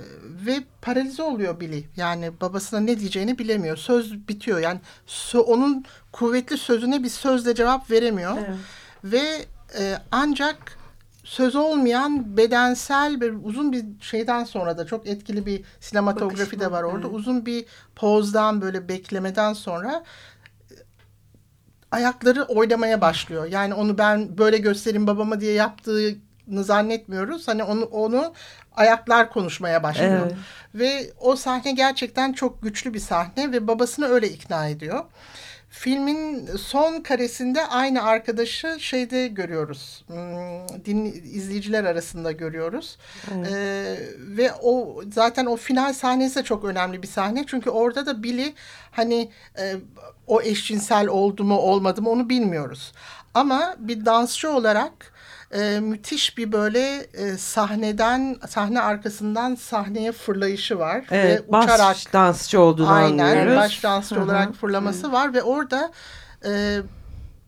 ve 0.47 0.61
paralize 0.83 1.23
oluyor 1.23 1.61
Billy. 1.61 1.85
Yani 1.97 2.41
babasına 2.41 2.81
ne 2.81 3.01
diyeceğini 3.01 3.39
bilemiyor. 3.39 3.77
Söz 3.77 4.29
bitiyor. 4.29 4.59
Yani 4.59 4.81
sö 5.07 5.39
onun 5.39 5.85
kuvvetli 6.13 6.59
sözüne 6.59 7.03
bir 7.03 7.09
sözle 7.09 7.55
cevap 7.55 7.91
veremiyor. 7.91 8.37
Evet. 8.39 8.57
Ve 9.05 9.45
e, 9.79 9.97
ancak 10.13 10.79
söz 11.25 11.57
olmayan 11.57 12.37
bedensel 12.37 13.21
bir 13.21 13.35
uzun 13.43 13.73
bir 13.73 13.85
şeyden 14.01 14.45
sonra 14.45 14.79
da 14.79 14.87
çok 14.87 15.07
etkili 15.07 15.47
bir 15.47 15.65
sinematografi 15.81 16.41
Bakışma, 16.41 16.61
de 16.61 16.73
var 16.73 16.83
orada. 16.83 17.07
Evet. 17.07 17.17
Uzun 17.17 17.47
bir 17.47 17.65
pozdan 17.97 18.61
böyle 18.61 18.89
beklemeden 18.89 19.53
sonra 19.53 20.05
ayakları 21.91 22.43
oynamaya 22.43 23.01
başlıyor. 23.01 23.47
Yani 23.47 23.75
onu 23.75 23.99
ben 23.99 24.39
böyle 24.39 24.59
göstereyim 24.59 25.07
babama 25.07 25.41
diye 25.41 25.53
yaptığını 26.49 26.65
zannetmiyoruz. 26.65 27.49
Hani 27.49 27.63
onu 27.63 27.85
onu 27.85 28.33
ayaklar 28.77 29.31
konuşmaya 29.31 29.83
başlıyor. 29.83 30.21
Evet. 30.23 30.35
Ve 30.75 31.11
o 31.21 31.37
sahne 31.37 31.73
gerçekten 31.73 32.33
çok 32.33 32.63
güçlü 32.63 32.95
bir 32.95 33.01
sahne 33.01 33.53
ve 33.53 33.67
babasını 33.67 34.07
öyle 34.07 34.29
ikna 34.29 34.69
ediyor. 34.69 35.05
Filmin 35.71 36.47
son 36.57 37.01
karesinde 37.03 37.67
aynı 37.67 38.03
arkadaşı 38.03 38.77
şeyde 38.81 39.29
görüyoruz. 39.29 40.05
Hmm, 40.07 40.85
din, 40.85 41.05
izleyiciler 41.35 41.85
arasında 41.85 42.33
görüyoruz. 42.33 42.99
Evet. 43.35 43.53
Ee, 43.53 43.99
ve 44.19 44.53
o 44.63 45.03
zaten 45.15 45.47
o 45.47 45.57
final 45.57 45.93
sahnesi 45.93 46.37
de 46.37 46.43
çok 46.43 46.65
önemli 46.65 47.03
bir 47.03 47.09
sahne. 47.09 47.45
Çünkü 47.47 47.71
orada 47.71 48.07
da 48.07 48.23
Billy 48.23 48.55
hani 48.91 49.31
e, 49.59 49.77
o 50.27 50.43
eşcinsel 50.43 51.07
oldu 51.09 51.45
mu 51.45 51.57
olmadı 51.57 52.03
mı 52.03 52.11
onu 52.11 52.29
bilmiyoruz. 52.29 52.93
Ama 53.35 53.77
bir 53.79 54.05
dansçı 54.05 54.51
olarak 54.51 55.13
e, 55.55 55.81
müthiş 55.81 56.39
bir 56.39 56.53
böyle 56.53 57.07
e, 57.15 57.37
sahneden 57.39 58.37
sahne 58.49 58.81
arkasından 58.81 59.55
sahneye 59.55 60.13
fırlayışı 60.13 60.79
var 60.79 61.05
Evet, 61.11 61.41
ve 61.41 61.57
uçarak 61.57 61.79
baş 61.81 62.13
dansçı 62.13 62.61
olduğunu 62.61 62.91
aynen 62.91 63.19
anlıyoruz. 63.25 63.57
baş 63.57 63.83
dansçı 63.85 64.15
Hı 64.15 64.21
hı. 64.21 64.25
olarak 64.25 64.55
fırlaması 64.55 65.13
var 65.13 65.35
ve 65.35 65.43
orada 65.43 65.93
e, 66.45 66.79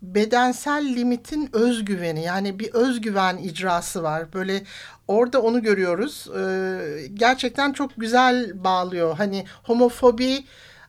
bedensel 0.03 0.85
limitin 0.97 1.51
özgüveni 1.53 2.23
yani 2.25 2.59
bir 2.59 2.75
özgüven 2.75 3.37
icrası 3.37 4.03
var. 4.03 4.33
Böyle 4.33 4.63
orada 5.09 5.43
onu 5.43 5.63
görüyoruz. 5.63 6.29
E, 6.39 7.07
gerçekten 7.15 7.73
çok 7.73 7.91
güzel 7.97 8.65
bağlıyor. 8.65 9.17
Hani 9.17 9.45
homofobi, 9.63 10.45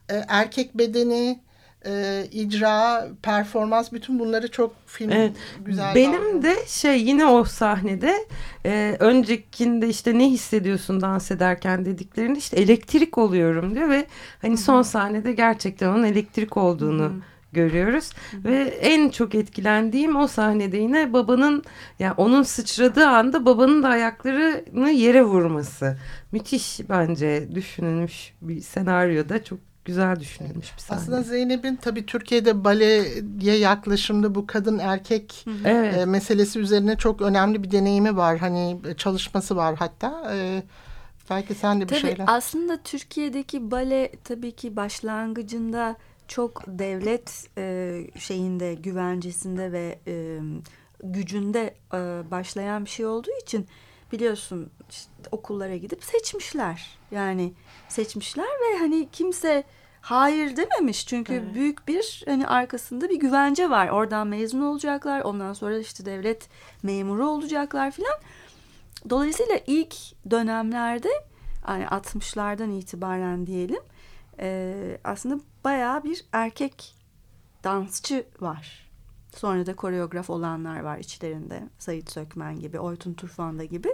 e, 0.09 0.25
erkek 0.27 0.77
bedeni, 0.77 1.39
e, 1.85 2.23
icra, 2.31 3.07
performans 3.21 3.91
bütün 3.91 4.19
bunları 4.19 4.51
çok 4.51 4.73
film 4.87 5.11
Evet. 5.11 5.31
güzel 5.65 5.95
Benim 5.95 6.21
bağlıyor. 6.21 6.43
de 6.43 6.55
şey 6.67 7.03
yine 7.03 7.25
o 7.25 7.43
sahnede 7.43 8.13
e, 8.65 8.95
öncekinde 8.99 9.87
işte 9.89 10.17
ne 10.17 10.29
hissediyorsun 10.29 11.01
dans 11.01 11.31
ederken 11.31 11.85
dediklerinde 11.85 12.39
işte 12.39 12.57
elektrik 12.57 13.17
oluyorum 13.17 13.75
diyor 13.75 13.89
ve 13.89 14.05
hani 14.41 14.57
son 14.57 14.81
sahnede 14.81 15.31
gerçekten 15.33 15.87
onun 15.89 16.03
elektrik 16.03 16.57
olduğunu 16.57 17.11
görüyoruz. 17.53 18.09
Ve 18.33 18.57
en 18.63 19.09
çok 19.09 19.35
etkilendiğim 19.35 20.15
o 20.15 20.27
sahnede 20.27 20.77
yine 20.77 21.13
babanın 21.13 21.63
yani 21.99 22.13
onun 22.17 22.43
sıçradığı 22.43 23.07
anda 23.07 23.45
babanın 23.45 23.83
da 23.83 23.87
ayaklarını 23.87 24.89
yere 24.91 25.23
vurması. 25.23 25.97
Müthiş 26.31 26.79
bence 26.89 27.47
düşünülmüş 27.55 28.33
bir 28.41 28.61
senaryoda 28.61 29.43
çok 29.43 29.59
güzel 29.85 30.19
düşünülmüş 30.19 30.73
bir 30.77 30.81
sahne. 30.81 31.01
Aslında 31.01 31.21
Zeynep'in 31.21 31.75
tabii 31.75 32.05
Türkiye'de 32.05 32.63
baleye 32.63 33.57
yaklaşımda 33.57 34.35
bu 34.35 34.47
kadın 34.47 34.79
erkek 34.79 35.45
evet. 35.65 35.97
e, 35.97 36.05
meselesi 36.05 36.59
üzerine 36.59 36.97
çok 36.97 37.21
önemli 37.21 37.63
bir 37.63 37.71
deneyimi 37.71 38.17
var. 38.17 38.37
Hani 38.37 38.79
e, 38.87 38.93
çalışması 38.93 39.55
var 39.55 39.75
hatta. 39.75 40.33
E, 40.35 40.63
belki 41.29 41.55
sen 41.55 41.77
de 41.77 41.83
bir 41.83 41.87
Tabii 41.87 41.99
şeyler. 41.99 42.25
aslında 42.27 42.77
Türkiye'deki 42.83 43.71
bale 43.71 44.11
tabii 44.23 44.51
ki 44.51 44.75
başlangıcında 44.75 45.95
çok 46.27 46.63
devlet 46.67 47.47
e, 47.57 47.97
şeyinde 48.19 48.73
güvencesinde 48.73 49.71
ve 49.71 49.99
e, 50.07 50.39
gücünde 51.03 51.75
e, 51.93 51.97
başlayan 52.31 52.85
bir 52.85 52.89
şey 52.89 53.05
olduğu 53.05 53.39
için 53.43 53.67
biliyorsun 54.11 54.69
işte 54.89 55.11
okullara 55.31 55.75
gidip 55.75 56.03
seçmişler. 56.03 56.97
Yani 57.11 57.53
seçmişler 57.91 58.45
ve 58.45 58.77
hani 58.79 59.09
kimse 59.11 59.63
hayır 60.01 60.55
dememiş 60.55 61.07
çünkü 61.07 61.53
büyük 61.53 61.87
bir 61.87 62.23
hani 62.25 62.47
arkasında 62.47 63.09
bir 63.09 63.19
güvence 63.19 63.69
var. 63.69 63.89
Oradan 63.89 64.27
mezun 64.27 64.61
olacaklar. 64.61 65.21
Ondan 65.21 65.53
sonra 65.53 65.77
işte 65.77 66.05
devlet 66.05 66.49
memuru 66.83 67.27
olacaklar 67.27 67.91
filan. 67.91 68.19
Dolayısıyla 69.09 69.59
ilk 69.67 69.95
dönemlerde 70.31 71.09
yani 71.67 71.83
60'lardan 71.83 72.71
itibaren 72.71 73.47
diyelim 73.47 73.81
e, 74.39 74.73
aslında 75.03 75.43
bayağı 75.63 76.03
bir 76.03 76.25
erkek 76.31 76.95
dansçı 77.63 78.25
var. 78.39 78.91
Sonra 79.35 79.65
da 79.65 79.75
koreograf 79.75 80.29
olanlar 80.29 80.79
var 80.79 80.97
içlerinde. 80.97 81.69
Sayit 81.79 82.11
Sökmen 82.11 82.59
gibi, 82.59 82.79
Oytun 82.79 83.13
Turfanda 83.13 83.63
gibi. 83.63 83.89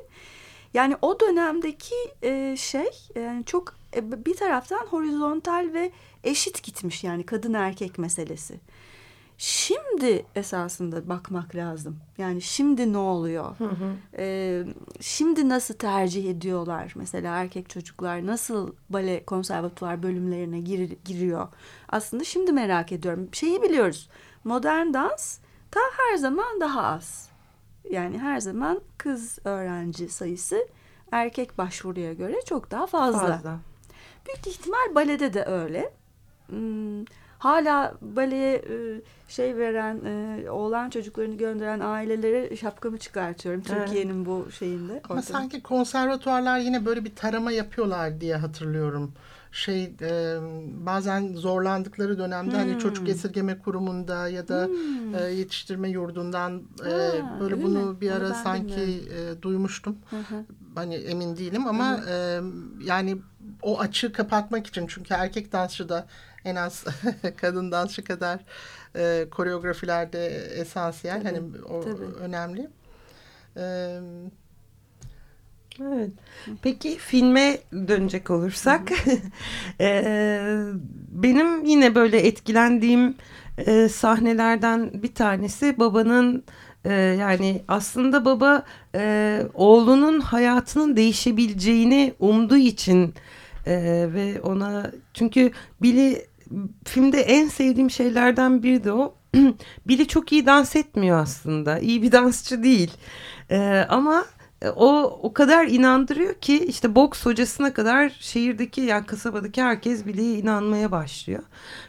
Yani 0.74 0.98
o 1.02 1.20
dönemdeki 1.20 1.96
e, 2.22 2.56
şey 2.58 2.90
yani 3.16 3.46
çok 3.46 3.76
e, 3.98 4.26
bir 4.26 4.36
taraftan 4.36 4.86
horizontal 4.90 5.70
ve 5.74 5.92
eşit 6.24 6.64
gitmiş 6.64 7.04
yani 7.04 7.26
kadın 7.26 7.54
erkek 7.54 7.98
meselesi. 7.98 8.60
Şimdi 9.40 10.26
esasında 10.36 11.10
bakmak 11.10 11.56
lazım. 11.56 12.00
Yani 12.18 12.42
şimdi 12.42 12.94
ne 12.94 12.98
oluyor? 12.98 13.56
Ee, 14.18 14.64
şimdi 15.02 15.50
nasıl 15.50 15.74
tercih 15.74 16.30
ediyorlar? 16.30 16.94
Mesela 16.96 17.36
erkek 17.36 17.70
çocuklar 17.70 18.26
nasıl 18.26 18.74
bale 18.90 19.26
konservatuvar 19.26 20.04
bölümlerine 20.04 20.60
gir- 20.60 20.98
giriyor? 21.06 21.48
Aslında 21.90 22.24
şimdi 22.24 22.52
merak 22.52 22.92
ediyorum. 22.92 23.30
Şeyi 23.32 23.62
biliyoruz. 23.62 24.10
Modern 24.44 24.94
dans 24.94 25.40
ta 25.72 25.80
her 25.98 26.18
zaman 26.18 26.60
daha 26.60 26.84
az. 26.84 27.30
Yani 27.90 28.18
her 28.20 28.40
zaman 28.40 28.82
kız 28.98 29.40
öğrenci 29.46 30.10
sayısı 30.10 30.68
erkek 31.12 31.58
başvuruya 31.58 32.14
göre 32.14 32.36
çok 32.46 32.72
daha 32.72 32.88
fazla. 32.88 33.20
fazla. 33.20 33.60
Büyük 34.28 34.48
ihtimal 34.48 34.96
balede 34.96 35.34
de 35.34 35.46
öyle. 35.46 35.94
Hmm, 36.50 37.06
hala 37.40 37.94
baleye 38.02 38.56
e, 38.56 39.02
şey 39.28 39.58
veren, 39.58 40.02
e, 40.06 40.50
oğlan 40.50 40.90
çocuklarını 40.90 41.36
gönderen 41.38 41.80
ailelere 41.80 42.56
şapkamı 42.56 42.98
çıkartıyorum. 42.98 43.64
Evet. 43.70 43.86
Türkiye'nin 43.88 44.26
bu 44.26 44.48
şeyinde. 44.52 44.92
Ama 44.92 45.00
ortamı. 45.04 45.22
sanki 45.24 45.64
konservatuarlar 45.64 46.60
yine 46.60 46.86
böyle 46.86 47.06
bir 47.06 47.16
tarama 47.16 47.52
yapıyorlar 47.52 48.22
diye 48.22 48.36
hatırlıyorum. 48.36 49.14
Şey 49.52 49.84
e, 50.02 50.36
bazen 50.86 51.34
zorlandıkları 51.34 52.18
dönemde 52.20 52.58
hani 52.58 52.72
Hmm. 52.72 52.80
çocuk 52.80 53.10
esirgeme 53.10 53.60
kurumunda 53.60 54.30
ya 54.30 54.48
da 54.48 54.70
e, 55.20 55.24
yetiştirme 55.32 55.90
yurdundan 55.90 56.64
e, 56.86 56.90
Ha, 56.90 57.38
böyle 57.40 57.54
öyle 57.56 57.64
bunu 57.64 57.86
mi? 57.94 58.02
bir 58.02 58.12
ara 58.12 58.34
sanki 58.34 58.82
e, 58.82 59.42
duymuştum. 59.42 59.98
Hı 60.10 60.16
hı. 60.16 60.44
Hani 60.76 60.96
emin 60.96 61.38
değilim 61.38 61.68
ama 61.68 62.00
e, 62.10 62.40
yani 62.84 63.18
o 63.62 63.80
açığı 63.80 64.14
kapatmak 64.14 64.68
için 64.68 64.88
çünkü 64.88 65.14
erkek 65.14 65.52
dansçı 65.52 65.90
da 65.90 66.08
en 66.46 66.56
az 66.56 66.84
kadın 67.38 67.72
dansçı 67.72 68.04
kadar 68.04 68.40
e, 68.96 69.26
koreografilerde 69.32 70.28
esansiyel 70.36 71.24
Tabii, 71.24 71.36
hani 71.36 71.42
o 71.70 71.82
tabii. 71.82 72.06
önemli. 72.20 72.68
E, 73.58 73.98
Evet. 75.82 76.10
Peki 76.62 76.98
filme 76.98 77.58
dönecek 77.72 78.30
olursak 78.32 78.92
eee, 79.80 80.42
benim 81.10 81.66
yine 81.66 81.96
böyle 81.96 82.18
etkilendiğim 82.28 83.16
eee, 83.68 83.90
sahnelerden 83.90 85.04
bir 85.04 85.14
tanesi 85.14 85.80
babanın 85.80 86.44
eee, 86.86 86.92
yani 86.94 87.64
aslında 87.68 88.26
baba 88.26 88.64
eee, 88.96 89.48
oğlunun 89.54 90.20
hayatının 90.20 90.96
değişebileceğini 90.96 92.14
umduğu 92.20 92.58
için 92.58 93.14
eee, 93.68 94.14
ve 94.14 94.42
ona 94.42 94.92
çünkü 95.14 95.52
Billy 95.82 96.16
filmde 96.86 97.22
en 97.22 97.48
sevdiğim 97.48 97.90
şeylerden 97.92 98.64
biri 98.64 98.84
de 98.84 98.92
o. 98.92 99.16
Billy 99.88 100.08
çok 100.08 100.32
iyi 100.32 100.46
dans 100.46 100.76
etmiyor 100.76 101.20
aslında. 101.20 101.80
İyi 101.80 102.02
bir 102.02 102.12
dansçı 102.12 102.64
değil. 102.64 102.92
Eee, 103.52 103.86
ama 103.90 104.26
e, 104.62 104.70
o 104.70 105.20
o 105.24 105.34
kadar 105.34 105.68
inandırıyor 105.68 106.34
ki 106.34 106.66
işte 106.66 106.96
boks 106.96 107.26
hocasına 107.26 107.74
kadar 107.74 108.10
şehirdeki 108.20 108.82
yani 108.82 109.06
kasabadaki 109.06 109.62
herkes 109.62 110.06
bile 110.06 110.24
inanmaya 110.24 110.92
başlıyor. 110.92 111.44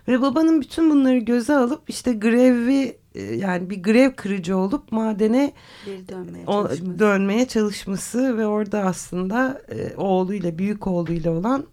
Ve 0.09 0.21
babanın 0.23 0.61
bütün 0.61 0.91
bunları 0.91 1.19
göze 1.19 1.57
alıp 1.57 1.91
işte 1.91 2.13
grevi 2.13 2.97
yani 3.23 3.71
bir 3.71 3.83
grev 3.83 4.13
kırıcı 4.13 4.57
olup 4.57 4.93
madene 4.93 5.53
Geri 5.85 6.09
dönmeye 6.09 6.45
o, 6.47 6.53
çalışması. 6.69 6.99
dönmeye 6.99 7.49
çalışması 7.49 8.39
ve 8.39 8.47
orada 8.47 8.81
aslında 8.83 9.63
e, 9.69 9.97
oğluyla 9.97 10.59
büyük 10.59 10.87
oğluyla 10.87 11.33
olan 11.33 11.67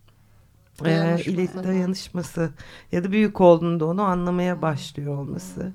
e, 0.82 0.86
Dayanışması. 0.86 1.32
ilet- 1.32 1.64
dayanışması 1.64 2.50
ya 2.92 3.04
da 3.04 3.12
büyük 3.12 3.42
oğlunun 3.42 3.80
onu 3.80 4.02
anlamaya 4.02 4.62
başlıyor 4.62 5.18
olması. 5.18 5.72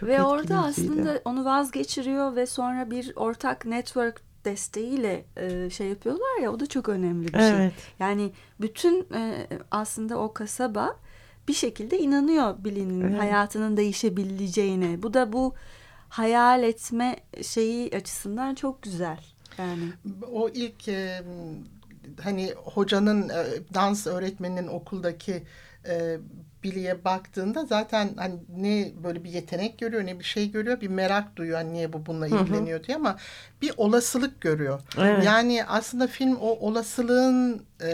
Çok 0.00 0.08
ve 0.08 0.22
orada 0.22 0.58
aslında 0.58 1.20
onu 1.24 1.44
vazgeçiriyor 1.44 2.36
ve 2.36 2.46
sonra 2.46 2.90
bir 2.90 3.12
ortak 3.16 3.66
network 3.66 4.20
desteğiyle 4.44 5.24
e, 5.36 5.70
şey 5.70 5.86
yapıyorlar 5.88 6.42
ya 6.42 6.52
o 6.52 6.60
da 6.60 6.66
çok 6.66 6.88
önemli 6.88 7.28
bir 7.34 7.38
şey. 7.38 7.50
Evet. 7.50 7.72
Yani 7.98 8.32
bütün 8.60 9.06
e, 9.14 9.46
aslında 9.70 10.18
o 10.18 10.32
kasaba 10.32 10.96
bir 11.48 11.52
şekilde 11.52 11.98
inanıyor 11.98 12.64
Billy'nin 12.64 13.00
Evet. 13.00 13.20
hayatının 13.20 13.76
değişebileceğine. 13.76 15.02
Bu 15.02 15.14
da 15.14 15.32
bu 15.32 15.54
hayal 16.08 16.62
etme 16.62 17.16
şeyi 17.42 17.96
açısından 17.96 18.54
çok 18.54 18.82
güzel. 18.82 19.20
Yani 19.58 19.84
o 20.32 20.48
ilk 20.48 20.88
e, 20.88 21.22
hani 22.22 22.52
hocanın 22.56 23.28
e, 23.28 23.44
dans 23.74 24.06
öğretmeninin 24.06 24.66
okuldaki 24.68 25.42
e, 25.88 26.16
Billy'e 26.62 27.04
baktığında 27.04 27.66
zaten 27.66 28.10
hani 28.16 28.34
ne 28.56 28.92
böyle 29.04 29.24
bir 29.24 29.30
yetenek 29.30 29.78
görüyor 29.78 30.06
ne 30.06 30.18
bir 30.18 30.24
şey 30.24 30.50
görüyor 30.50 30.80
bir 30.80 30.88
merak 30.88 31.36
duyuyor 31.36 31.58
hani 31.58 31.72
niye 31.72 31.92
bu 31.92 32.06
bununla 32.06 32.30
Hı 32.30 32.34
hı. 32.34 32.42
ilgileniyor 32.42 32.84
diye 32.84 32.96
ama 32.96 33.16
bir 33.62 33.72
olasılık 33.76 34.40
görüyor. 34.40 34.80
Evet. 34.98 35.24
Yani 35.24 35.64
aslında 35.64 36.06
film 36.06 36.36
o 36.36 36.48
olasılığın 36.48 37.62
e, 37.82 37.90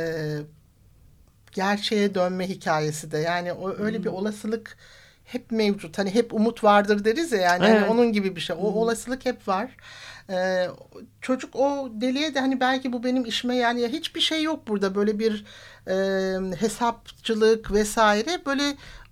gerçeğe 1.58 2.14
dönme 2.14 2.48
hikayesi 2.48 3.10
de 3.12 3.18
yani 3.18 3.52
o 3.52 3.74
öyle 3.78 4.04
bir 4.04 4.08
olasılık 4.08 4.76
hep 5.24 5.50
mevcut. 5.50 5.98
Hani 5.98 6.14
hep 6.14 6.34
umut 6.34 6.64
vardır 6.64 7.04
deriz 7.04 7.32
ya 7.32 7.40
yani, 7.40 7.62
hani 7.64 7.78
Evet. 7.78 7.90
onun 7.90 8.12
gibi 8.12 8.36
bir 8.36 8.40
şey. 8.40 8.56
O 8.56 8.60
olasılık 8.60 9.26
hep 9.26 9.48
var. 9.48 9.76
Ee, 10.30 10.66
çocuk 11.20 11.56
o 11.56 11.88
deliye 11.92 12.34
de 12.34 12.40
hani 12.40 12.60
belki 12.60 12.92
bu 12.92 13.04
benim 13.04 13.24
işime 13.24 13.56
yani 13.56 13.80
ya 13.80 13.88
hiçbir 13.88 14.20
şey 14.20 14.42
yok 14.42 14.68
burada 14.68 14.94
böyle 14.94 15.18
bir 15.18 15.44
e, 15.88 15.94
hesapçılık 16.56 17.72
vesaire 17.72 18.42
böyle 18.46 18.62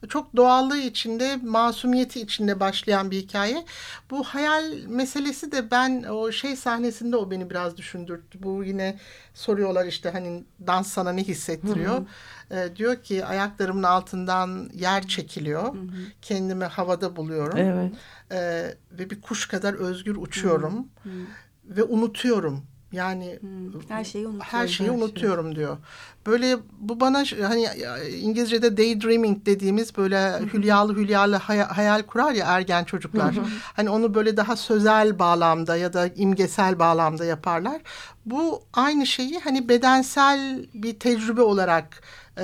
çok 0.09 0.37
doğallığı 0.37 0.79
içinde, 0.79 1.37
masumiyeti 1.37 2.21
içinde 2.21 2.61
başlayan 2.61 3.11
bir 3.11 3.17
hikaye. 3.17 3.65
Bu 4.11 4.25
hayal 4.25 4.73
meselesi 4.89 5.53
de 5.53 5.71
ben 5.71 6.03
o 6.03 6.33
şey 6.33 6.57
sahnesinde 6.57 7.17
o 7.17 7.31
beni 7.31 7.51
biraz 7.51 7.77
düşündürttü. 7.77 8.43
Bu 8.43 8.65
yine 8.65 8.99
soruyorlar 9.35 9.87
işte 9.87 10.11
hani 10.11 10.45
dans 10.67 10.89
sana 10.93 11.13
ne 11.13 11.23
hissettiriyor? 11.23 12.07
E, 12.51 12.77
diyor 12.77 13.03
ki 13.03 13.25
ayaklarımın 13.25 13.83
altından 13.83 14.71
yer 14.75 15.07
çekiliyor. 15.07 15.75
Kendimi 16.23 16.65
havada 16.65 17.17
buluyorum. 17.17 17.59
Evet. 17.59 17.93
E, 18.33 18.39
ve 18.93 19.11
bir 19.11 19.21
kuş 19.21 19.49
kadar 19.49 19.75
özgür 19.75 20.17
uçuyorum. 20.17 20.89
Ve 21.65 21.83
unutuyorum. 21.83 22.65
Yani 22.93 23.39
Her 23.89 24.05
şeyi 24.05 24.27
unutuyorum. 24.27 24.41
her 24.41 24.69
şeyi 24.69 24.91
her 24.91 24.95
unutuyorum 24.95 25.57
diyor. 25.57 25.77
Böyle 26.27 26.57
bu 26.79 27.01
bana 27.01 27.25
hani 27.43 27.67
İngilizce'de 28.21 28.77
daydreaming 28.77 29.47
dediğimiz 29.47 29.97
böyle 29.97 30.39
hülyalı 30.53 30.97
hülyalı 30.97 31.37
hay- 31.37 31.59
hayal 31.59 32.03
kurar 32.03 32.33
ya 32.33 32.47
ergen 32.47 32.85
çocuklar. 32.85 33.35
hani 33.75 33.91
onu 33.91 34.15
böyle 34.15 34.37
daha 34.37 34.57
sözel 34.57 35.19
bağlamda 35.19 35.77
ya 35.77 35.93
da 35.93 36.07
imgesel 36.17 36.79
bağlamda 36.79 37.25
yaparlar. 37.25 37.81
Bu 38.27 38.63
aynı 38.73 39.07
şeyi 39.07 39.39
hani 39.39 39.69
bedensel 39.69 40.67
bir 40.75 40.99
tecrübe 40.99 41.43
olarak 41.43 42.03
e, 42.39 42.43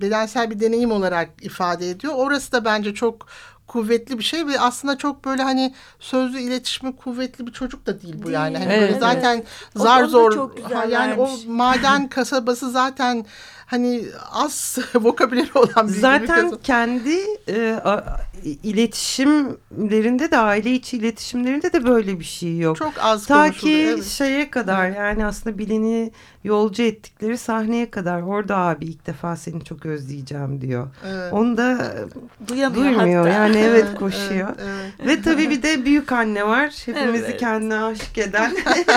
bedensel 0.00 0.50
bir 0.50 0.60
deneyim 0.60 0.90
olarak 0.92 1.30
ifade 1.40 1.90
ediyor. 1.90 2.12
Orası 2.16 2.52
da 2.52 2.64
bence 2.64 2.94
çok 2.94 3.26
kuvvetli 3.66 4.18
bir 4.18 4.24
şey 4.24 4.46
ve 4.46 4.60
aslında 4.60 4.98
çok 4.98 5.24
böyle 5.24 5.42
hani 5.42 5.74
sözlü 6.00 6.38
iletişimi 6.40 6.96
kuvvetli 6.96 7.46
bir 7.46 7.52
çocuk 7.52 7.86
da 7.86 8.02
değil 8.02 8.14
bu 8.22 8.30
yani. 8.30 8.58
Hani 8.58 8.66
Evet, 8.72 8.80
böyle 8.80 8.92
evet. 8.92 9.00
zaten 9.00 9.42
O- 9.76 9.78
zar 9.82 10.02
da 10.02 10.06
zor 10.08 10.50
ha, 10.72 10.84
yani 10.84 11.14
o 11.14 11.30
maden 11.46 12.08
kasabası 12.08 12.70
zaten 12.70 13.26
hani 13.66 14.04
az 14.32 14.78
vokabüleri 14.94 15.50
olan 15.54 15.88
bir 15.88 15.92
Zaten 15.92 16.52
kendi 16.62 17.16
e, 17.48 17.72
a- 17.84 18.20
iletişimlerinde 18.62 20.30
de 20.30 20.38
aile 20.38 20.72
içi 20.72 20.96
iletişimlerinde 20.96 21.72
de 21.72 21.84
böyle 21.84 22.20
bir 22.20 22.24
şey 22.24 22.58
yok. 22.58 22.76
çok 22.76 22.92
az 23.00 23.26
Ta 23.26 23.42
konuşuluyor. 23.46 23.78
ki 23.78 23.90
evet. 23.94 24.04
şeye 24.04 24.50
kadar 24.50 24.88
yani 24.90 25.26
aslında 25.26 25.58
bileni 25.58 26.12
yolcu 26.44 26.82
ettikleri 26.82 27.38
sahneye 27.38 27.90
kadar 27.90 28.22
orada 28.22 28.56
abi 28.56 28.84
ilk 28.84 29.06
defa 29.06 29.36
seni 29.36 29.64
çok 29.64 29.86
özleyeceğim 29.86 30.60
diyor. 30.60 30.86
Evet. 31.06 31.32
Onu 31.32 31.56
da 31.56 31.94
Duyamıyor 32.48 32.84
duymuyor 32.84 33.26
hatta. 33.26 33.38
yani 33.42 33.56
evet 33.68 33.84
Evet, 33.88 33.98
koşuyor. 33.98 34.48
evet, 34.48 34.92
evet. 35.00 35.18
Ve 35.18 35.22
tabii 35.22 35.50
bir 35.50 35.62
de 35.62 35.84
büyük 35.84 36.12
anne 36.12 36.46
var. 36.46 36.70
Hepimizi 36.86 37.24
Evet. 37.24 37.40
kendine 37.40 37.78
aşık 37.78 38.18
eden 38.18 38.52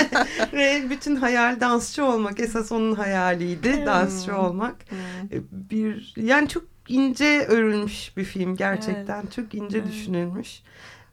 ve 0.53 0.81
bütün 0.89 1.15
hayal 1.15 1.59
dansçı 1.59 2.05
olmak 2.05 2.39
esas 2.39 2.71
onun 2.71 2.95
hayaliydi. 2.95 3.83
Dansçı 3.85 4.37
olmak. 4.37 4.58
E, 5.31 5.41
Bir 5.51 6.13
yani 6.17 6.47
çok 6.47 6.63
ince 6.87 7.45
örülmüş 7.47 8.17
bir 8.17 8.23
film 8.23 8.55
gerçekten. 8.55 9.25
Çok 9.25 9.53
ince 9.53 9.85
düşünülmüş. 9.85 10.61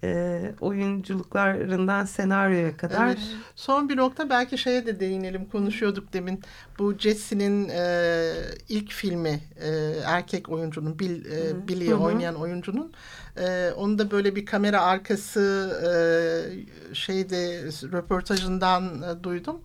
E, 0.04 0.54
oyunculuklarından 0.60 2.04
senaryoya 2.04 2.76
kadar. 2.76 3.06
Evet. 3.06 3.18
Son 3.54 3.88
bir 3.88 3.96
nokta 3.96 4.30
belki 4.30 4.58
şeye 4.58 4.86
de 4.86 5.00
değinelim 5.00 5.44
konuşuyorduk 5.44 6.12
demin. 6.12 6.40
Bu 6.78 6.98
Jesse'nin 6.98 7.68
e, 7.68 8.32
ilk 8.68 8.92
filmi 8.92 9.40
e, 9.60 9.68
erkek 10.06 10.48
oyuncunun 10.48 10.98
Bill, 10.98 11.24
e, 11.24 11.68
Billy'i 11.68 11.94
oynayan 11.94 12.34
oyuncunun 12.34 12.92
e, 13.36 13.70
onu 13.70 13.98
da 13.98 14.10
böyle 14.10 14.36
bir 14.36 14.46
kamera 14.46 14.82
arkası 14.82 15.70
e, 15.82 16.94
şeyde 16.94 17.62
röportajından 17.92 19.02
e, 19.02 19.24
duydum. 19.24 19.60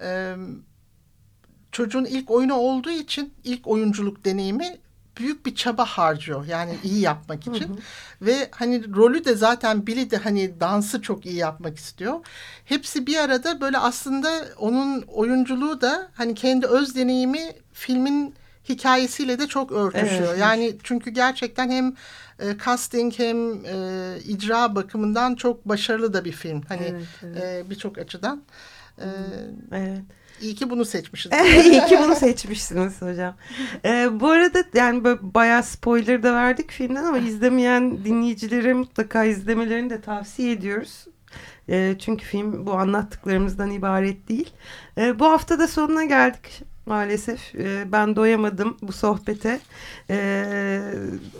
E, 0.00 0.34
çocuğun 1.72 2.04
ilk 2.04 2.30
oyunu 2.30 2.54
olduğu 2.54 2.90
için 2.90 3.34
ilk 3.44 3.66
oyunculuk 3.66 4.24
deneyimi 4.24 4.78
büyük 5.16 5.46
bir 5.46 5.54
çaba 5.54 5.84
harcıyor. 5.84 6.46
Yani 6.46 6.76
iyi 6.84 7.00
yapmak 7.00 7.46
için. 7.46 7.80
Ve 8.22 8.48
hani 8.50 8.94
rolü 8.94 9.24
de 9.24 9.34
zaten 9.34 9.86
Billy 9.86 10.10
de 10.10 10.16
hani 10.16 10.60
dansı 10.60 11.02
çok 11.02 11.26
iyi 11.26 11.36
yapmak 11.36 11.76
istiyor. 11.78 12.20
Hepsi 12.64 13.06
bir 13.06 13.16
arada 13.16 13.60
böyle 13.60 13.78
aslında 13.78 14.44
onun 14.58 15.02
oyunculuğu 15.02 15.80
da 15.80 16.08
hani 16.14 16.34
kendi 16.34 16.66
öz 16.66 16.96
deneyimi 16.96 17.52
filmin 17.72 18.34
hikayesiyle 18.68 19.38
de 19.38 19.46
çok 19.46 19.72
örtüşüyor. 19.72 20.28
Evet. 20.28 20.38
Yani 20.38 20.76
çünkü 20.82 21.10
gerçekten 21.10 21.70
hem 21.70 21.94
e, 22.38 22.56
casting 22.64 23.18
hem 23.18 23.64
e, 23.64 24.18
icra 24.26 24.74
bakımından 24.74 25.34
çok 25.34 25.68
başarılı 25.68 26.12
da 26.12 26.24
bir 26.24 26.32
film. 26.32 26.62
Hani 26.68 26.86
Evet, 26.86 27.02
evet. 27.24 27.66
e, 27.66 27.70
birçok 27.70 27.98
açıdan. 27.98 28.42
E, 28.98 29.06
Evet. 29.72 30.02
İyi 30.40 30.54
ki 30.54 30.70
bunu 30.70 30.84
seçmişiz. 30.84 31.32
İyi 31.64 31.84
ki 31.86 31.98
bunu 32.02 32.14
seçmişsiniz 32.14 33.02
hocam. 33.02 33.34
Ee, 33.84 34.08
bu 34.20 34.28
arada 34.28 34.64
yani 34.74 35.04
böyle 35.04 35.18
bayağı 35.22 35.62
spoiler 35.62 36.22
da 36.22 36.34
verdik 36.34 36.70
filmden 36.70 37.04
ama 37.04 37.18
izlemeyen 37.18 38.04
dinleyicilere 38.04 38.72
mutlaka 38.72 39.24
izlemelerini 39.24 39.90
de 39.90 40.00
tavsiye 40.00 40.52
ediyoruz. 40.52 41.06
Ee, 41.68 41.96
çünkü 41.98 42.24
film 42.24 42.66
bu 42.66 42.72
anlattıklarımızdan 42.72 43.70
ibaret 43.70 44.28
değil. 44.28 44.50
Ee, 44.98 45.18
bu 45.18 45.26
hafta 45.26 45.58
da 45.58 45.68
sonuna 45.68 46.04
geldik 46.04 46.62
maalesef. 46.86 47.54
Ee, 47.54 47.92
ben 47.92 48.16
doyamadım 48.16 48.76
bu 48.82 48.92
sohbete. 48.92 49.60
Ee, 50.10 50.80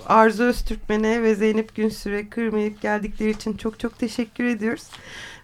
Arzu 0.06 0.44
Öztürkmen'e 0.44 1.22
ve 1.22 1.34
Zeynep 1.34 1.76
Günsür'e 1.76 2.28
kırmayıp 2.28 2.82
geldikleri 2.82 3.30
için 3.30 3.56
çok 3.56 3.80
çok 3.80 3.98
teşekkür 3.98 4.44
ediyoruz. 4.44 4.82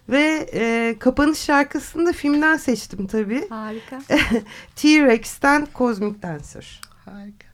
Ve 0.09 0.49
e, 0.53 0.95
kapanış 0.99 1.39
şarkısını 1.39 2.05
da 2.05 2.13
filmden 2.13 2.57
seçtim 2.57 3.07
tabii. 3.07 3.49
Harika. 3.49 4.01
T-Rex'ten 4.75 5.67
Cosmic 5.75 6.21
Dancer. 6.21 6.81
Harika. 7.05 7.47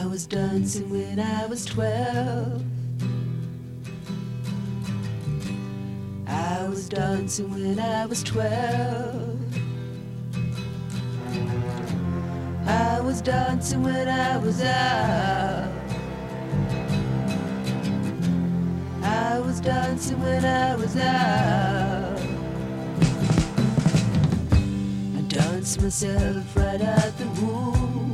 I 0.00 0.04
was 0.04 0.30
dancing 0.30 0.88
when 0.88 1.18
I 1.18 1.46
was 1.50 1.64
twelve. 1.64 2.62
I 6.28 6.68
was 6.68 6.88
dancing 6.90 7.48
when 7.48 7.78
I 7.78 8.06
was 8.06 8.24
twelve. 8.24 9.38
I 12.66 13.00
was 13.00 13.22
dancing 13.22 13.82
when 13.84 14.08
I 14.08 14.38
was 14.38 14.62
out. 14.62 15.77
I 19.18 19.40
was 19.40 19.60
dancing 19.60 20.20
when 20.22 20.44
I 20.44 20.76
was 20.76 20.96
out. 20.96 22.18
I 25.18 25.20
danced 25.26 25.82
myself 25.82 26.56
right 26.56 26.80
out 26.80 27.12
the 27.18 27.26
womb. 27.40 28.12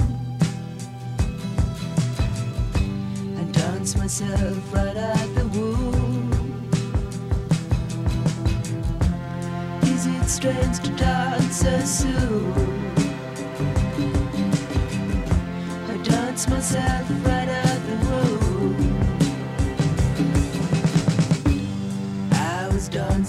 I 3.41 3.45
danced 3.53 3.99
myself 3.99 4.73
right 4.73 4.97
out 4.97 5.31
the 5.35 5.47
womb. 5.57 6.31
Is 9.83 10.07
it 10.07 10.27
strange 10.27 10.79
to 10.85 10.91
dance 10.97 11.57
so 11.57 11.81
soon? 11.81 12.53
I 15.93 15.97
danced 16.03 16.49
myself 16.49 17.11
right 17.27 17.34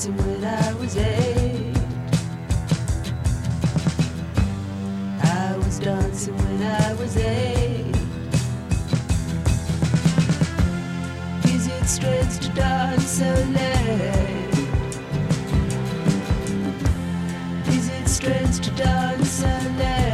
dancing 0.06 0.18
when 0.18 0.46
I 0.46 0.74
was 0.74 0.98
eight. 0.98 1.78
I 5.24 5.58
was 5.58 5.80
dancing 5.80 6.38
when 6.38 6.64
I 6.64 6.94
was 6.94 7.18
eight. 7.18 7.96
Is 11.46 11.68
it 11.68 11.86
strange 11.88 12.40
to 12.40 12.50
dance 12.54 13.08
so 13.08 13.32
late? 13.54 14.54
Is 17.68 17.90
it 17.90 18.08
strange 18.08 18.60
to 18.60 18.72
dance 18.72 19.30
so 19.30 19.48
late? 19.80 20.05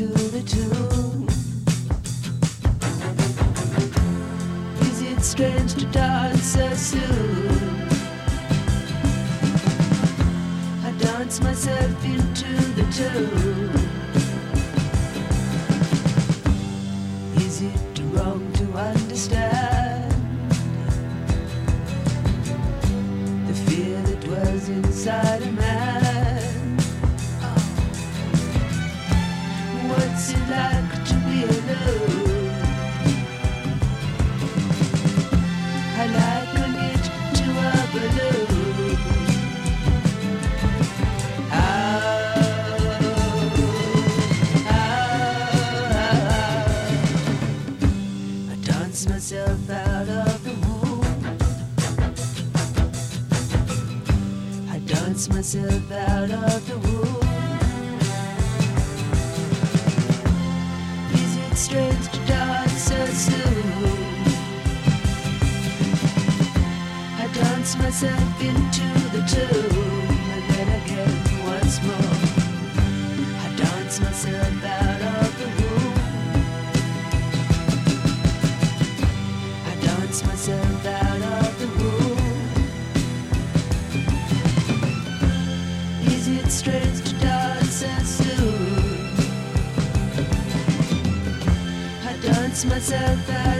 Is 0.00 0.08
it 5.02 5.20
strange 5.20 5.74
to 5.74 5.84
dance 5.92 6.42
so 6.42 6.72
soon? 6.74 7.88
I 10.82 10.92
dance 10.98 11.42
myself 11.42 12.04
into 12.06 12.46
the 12.76 12.84
tune. 12.90 13.99
Myself 55.52 55.92
out 55.92 56.30
of 56.30 56.66
the 56.68 56.78
womb. 56.78 57.16
Is 61.12 61.36
it 61.38 61.56
strange 61.56 62.08
to 62.12 62.18
dance 62.26 62.72
so 62.72 63.06
soon? 63.06 64.22
I 67.18 67.28
dance 67.34 67.76
myself 67.78 68.40
into 68.40 68.86
the 69.10 69.22
tomb 69.26 69.59
myself 92.64 93.59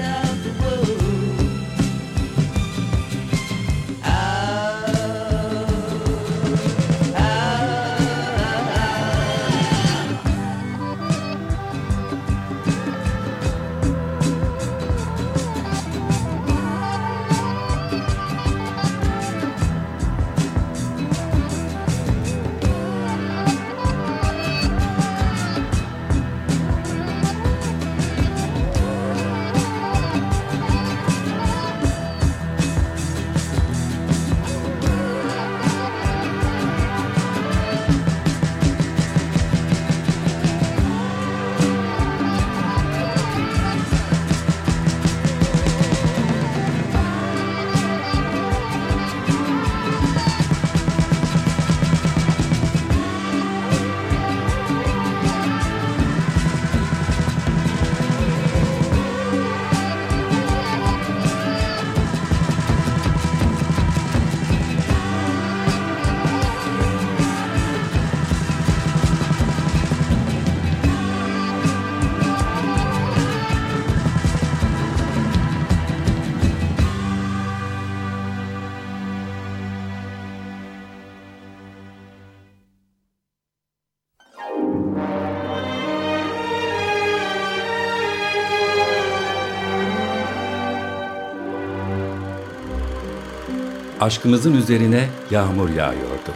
Aşkımızın 94.01 94.55
üzerine 94.55 95.09
yağmur 95.31 95.69
yağıyordu. 95.69 96.33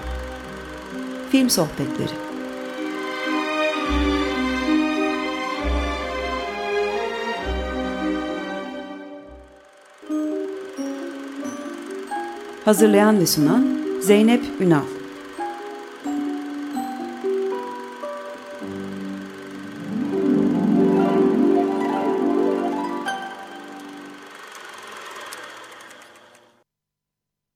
Film 1.33 1.50
Sohbetleri 1.50 2.14
Hazırlayan 12.64 13.20
ve 13.20 13.27
sunan 13.27 13.66
Zeynep 14.00 14.42
Ünal 14.61 14.94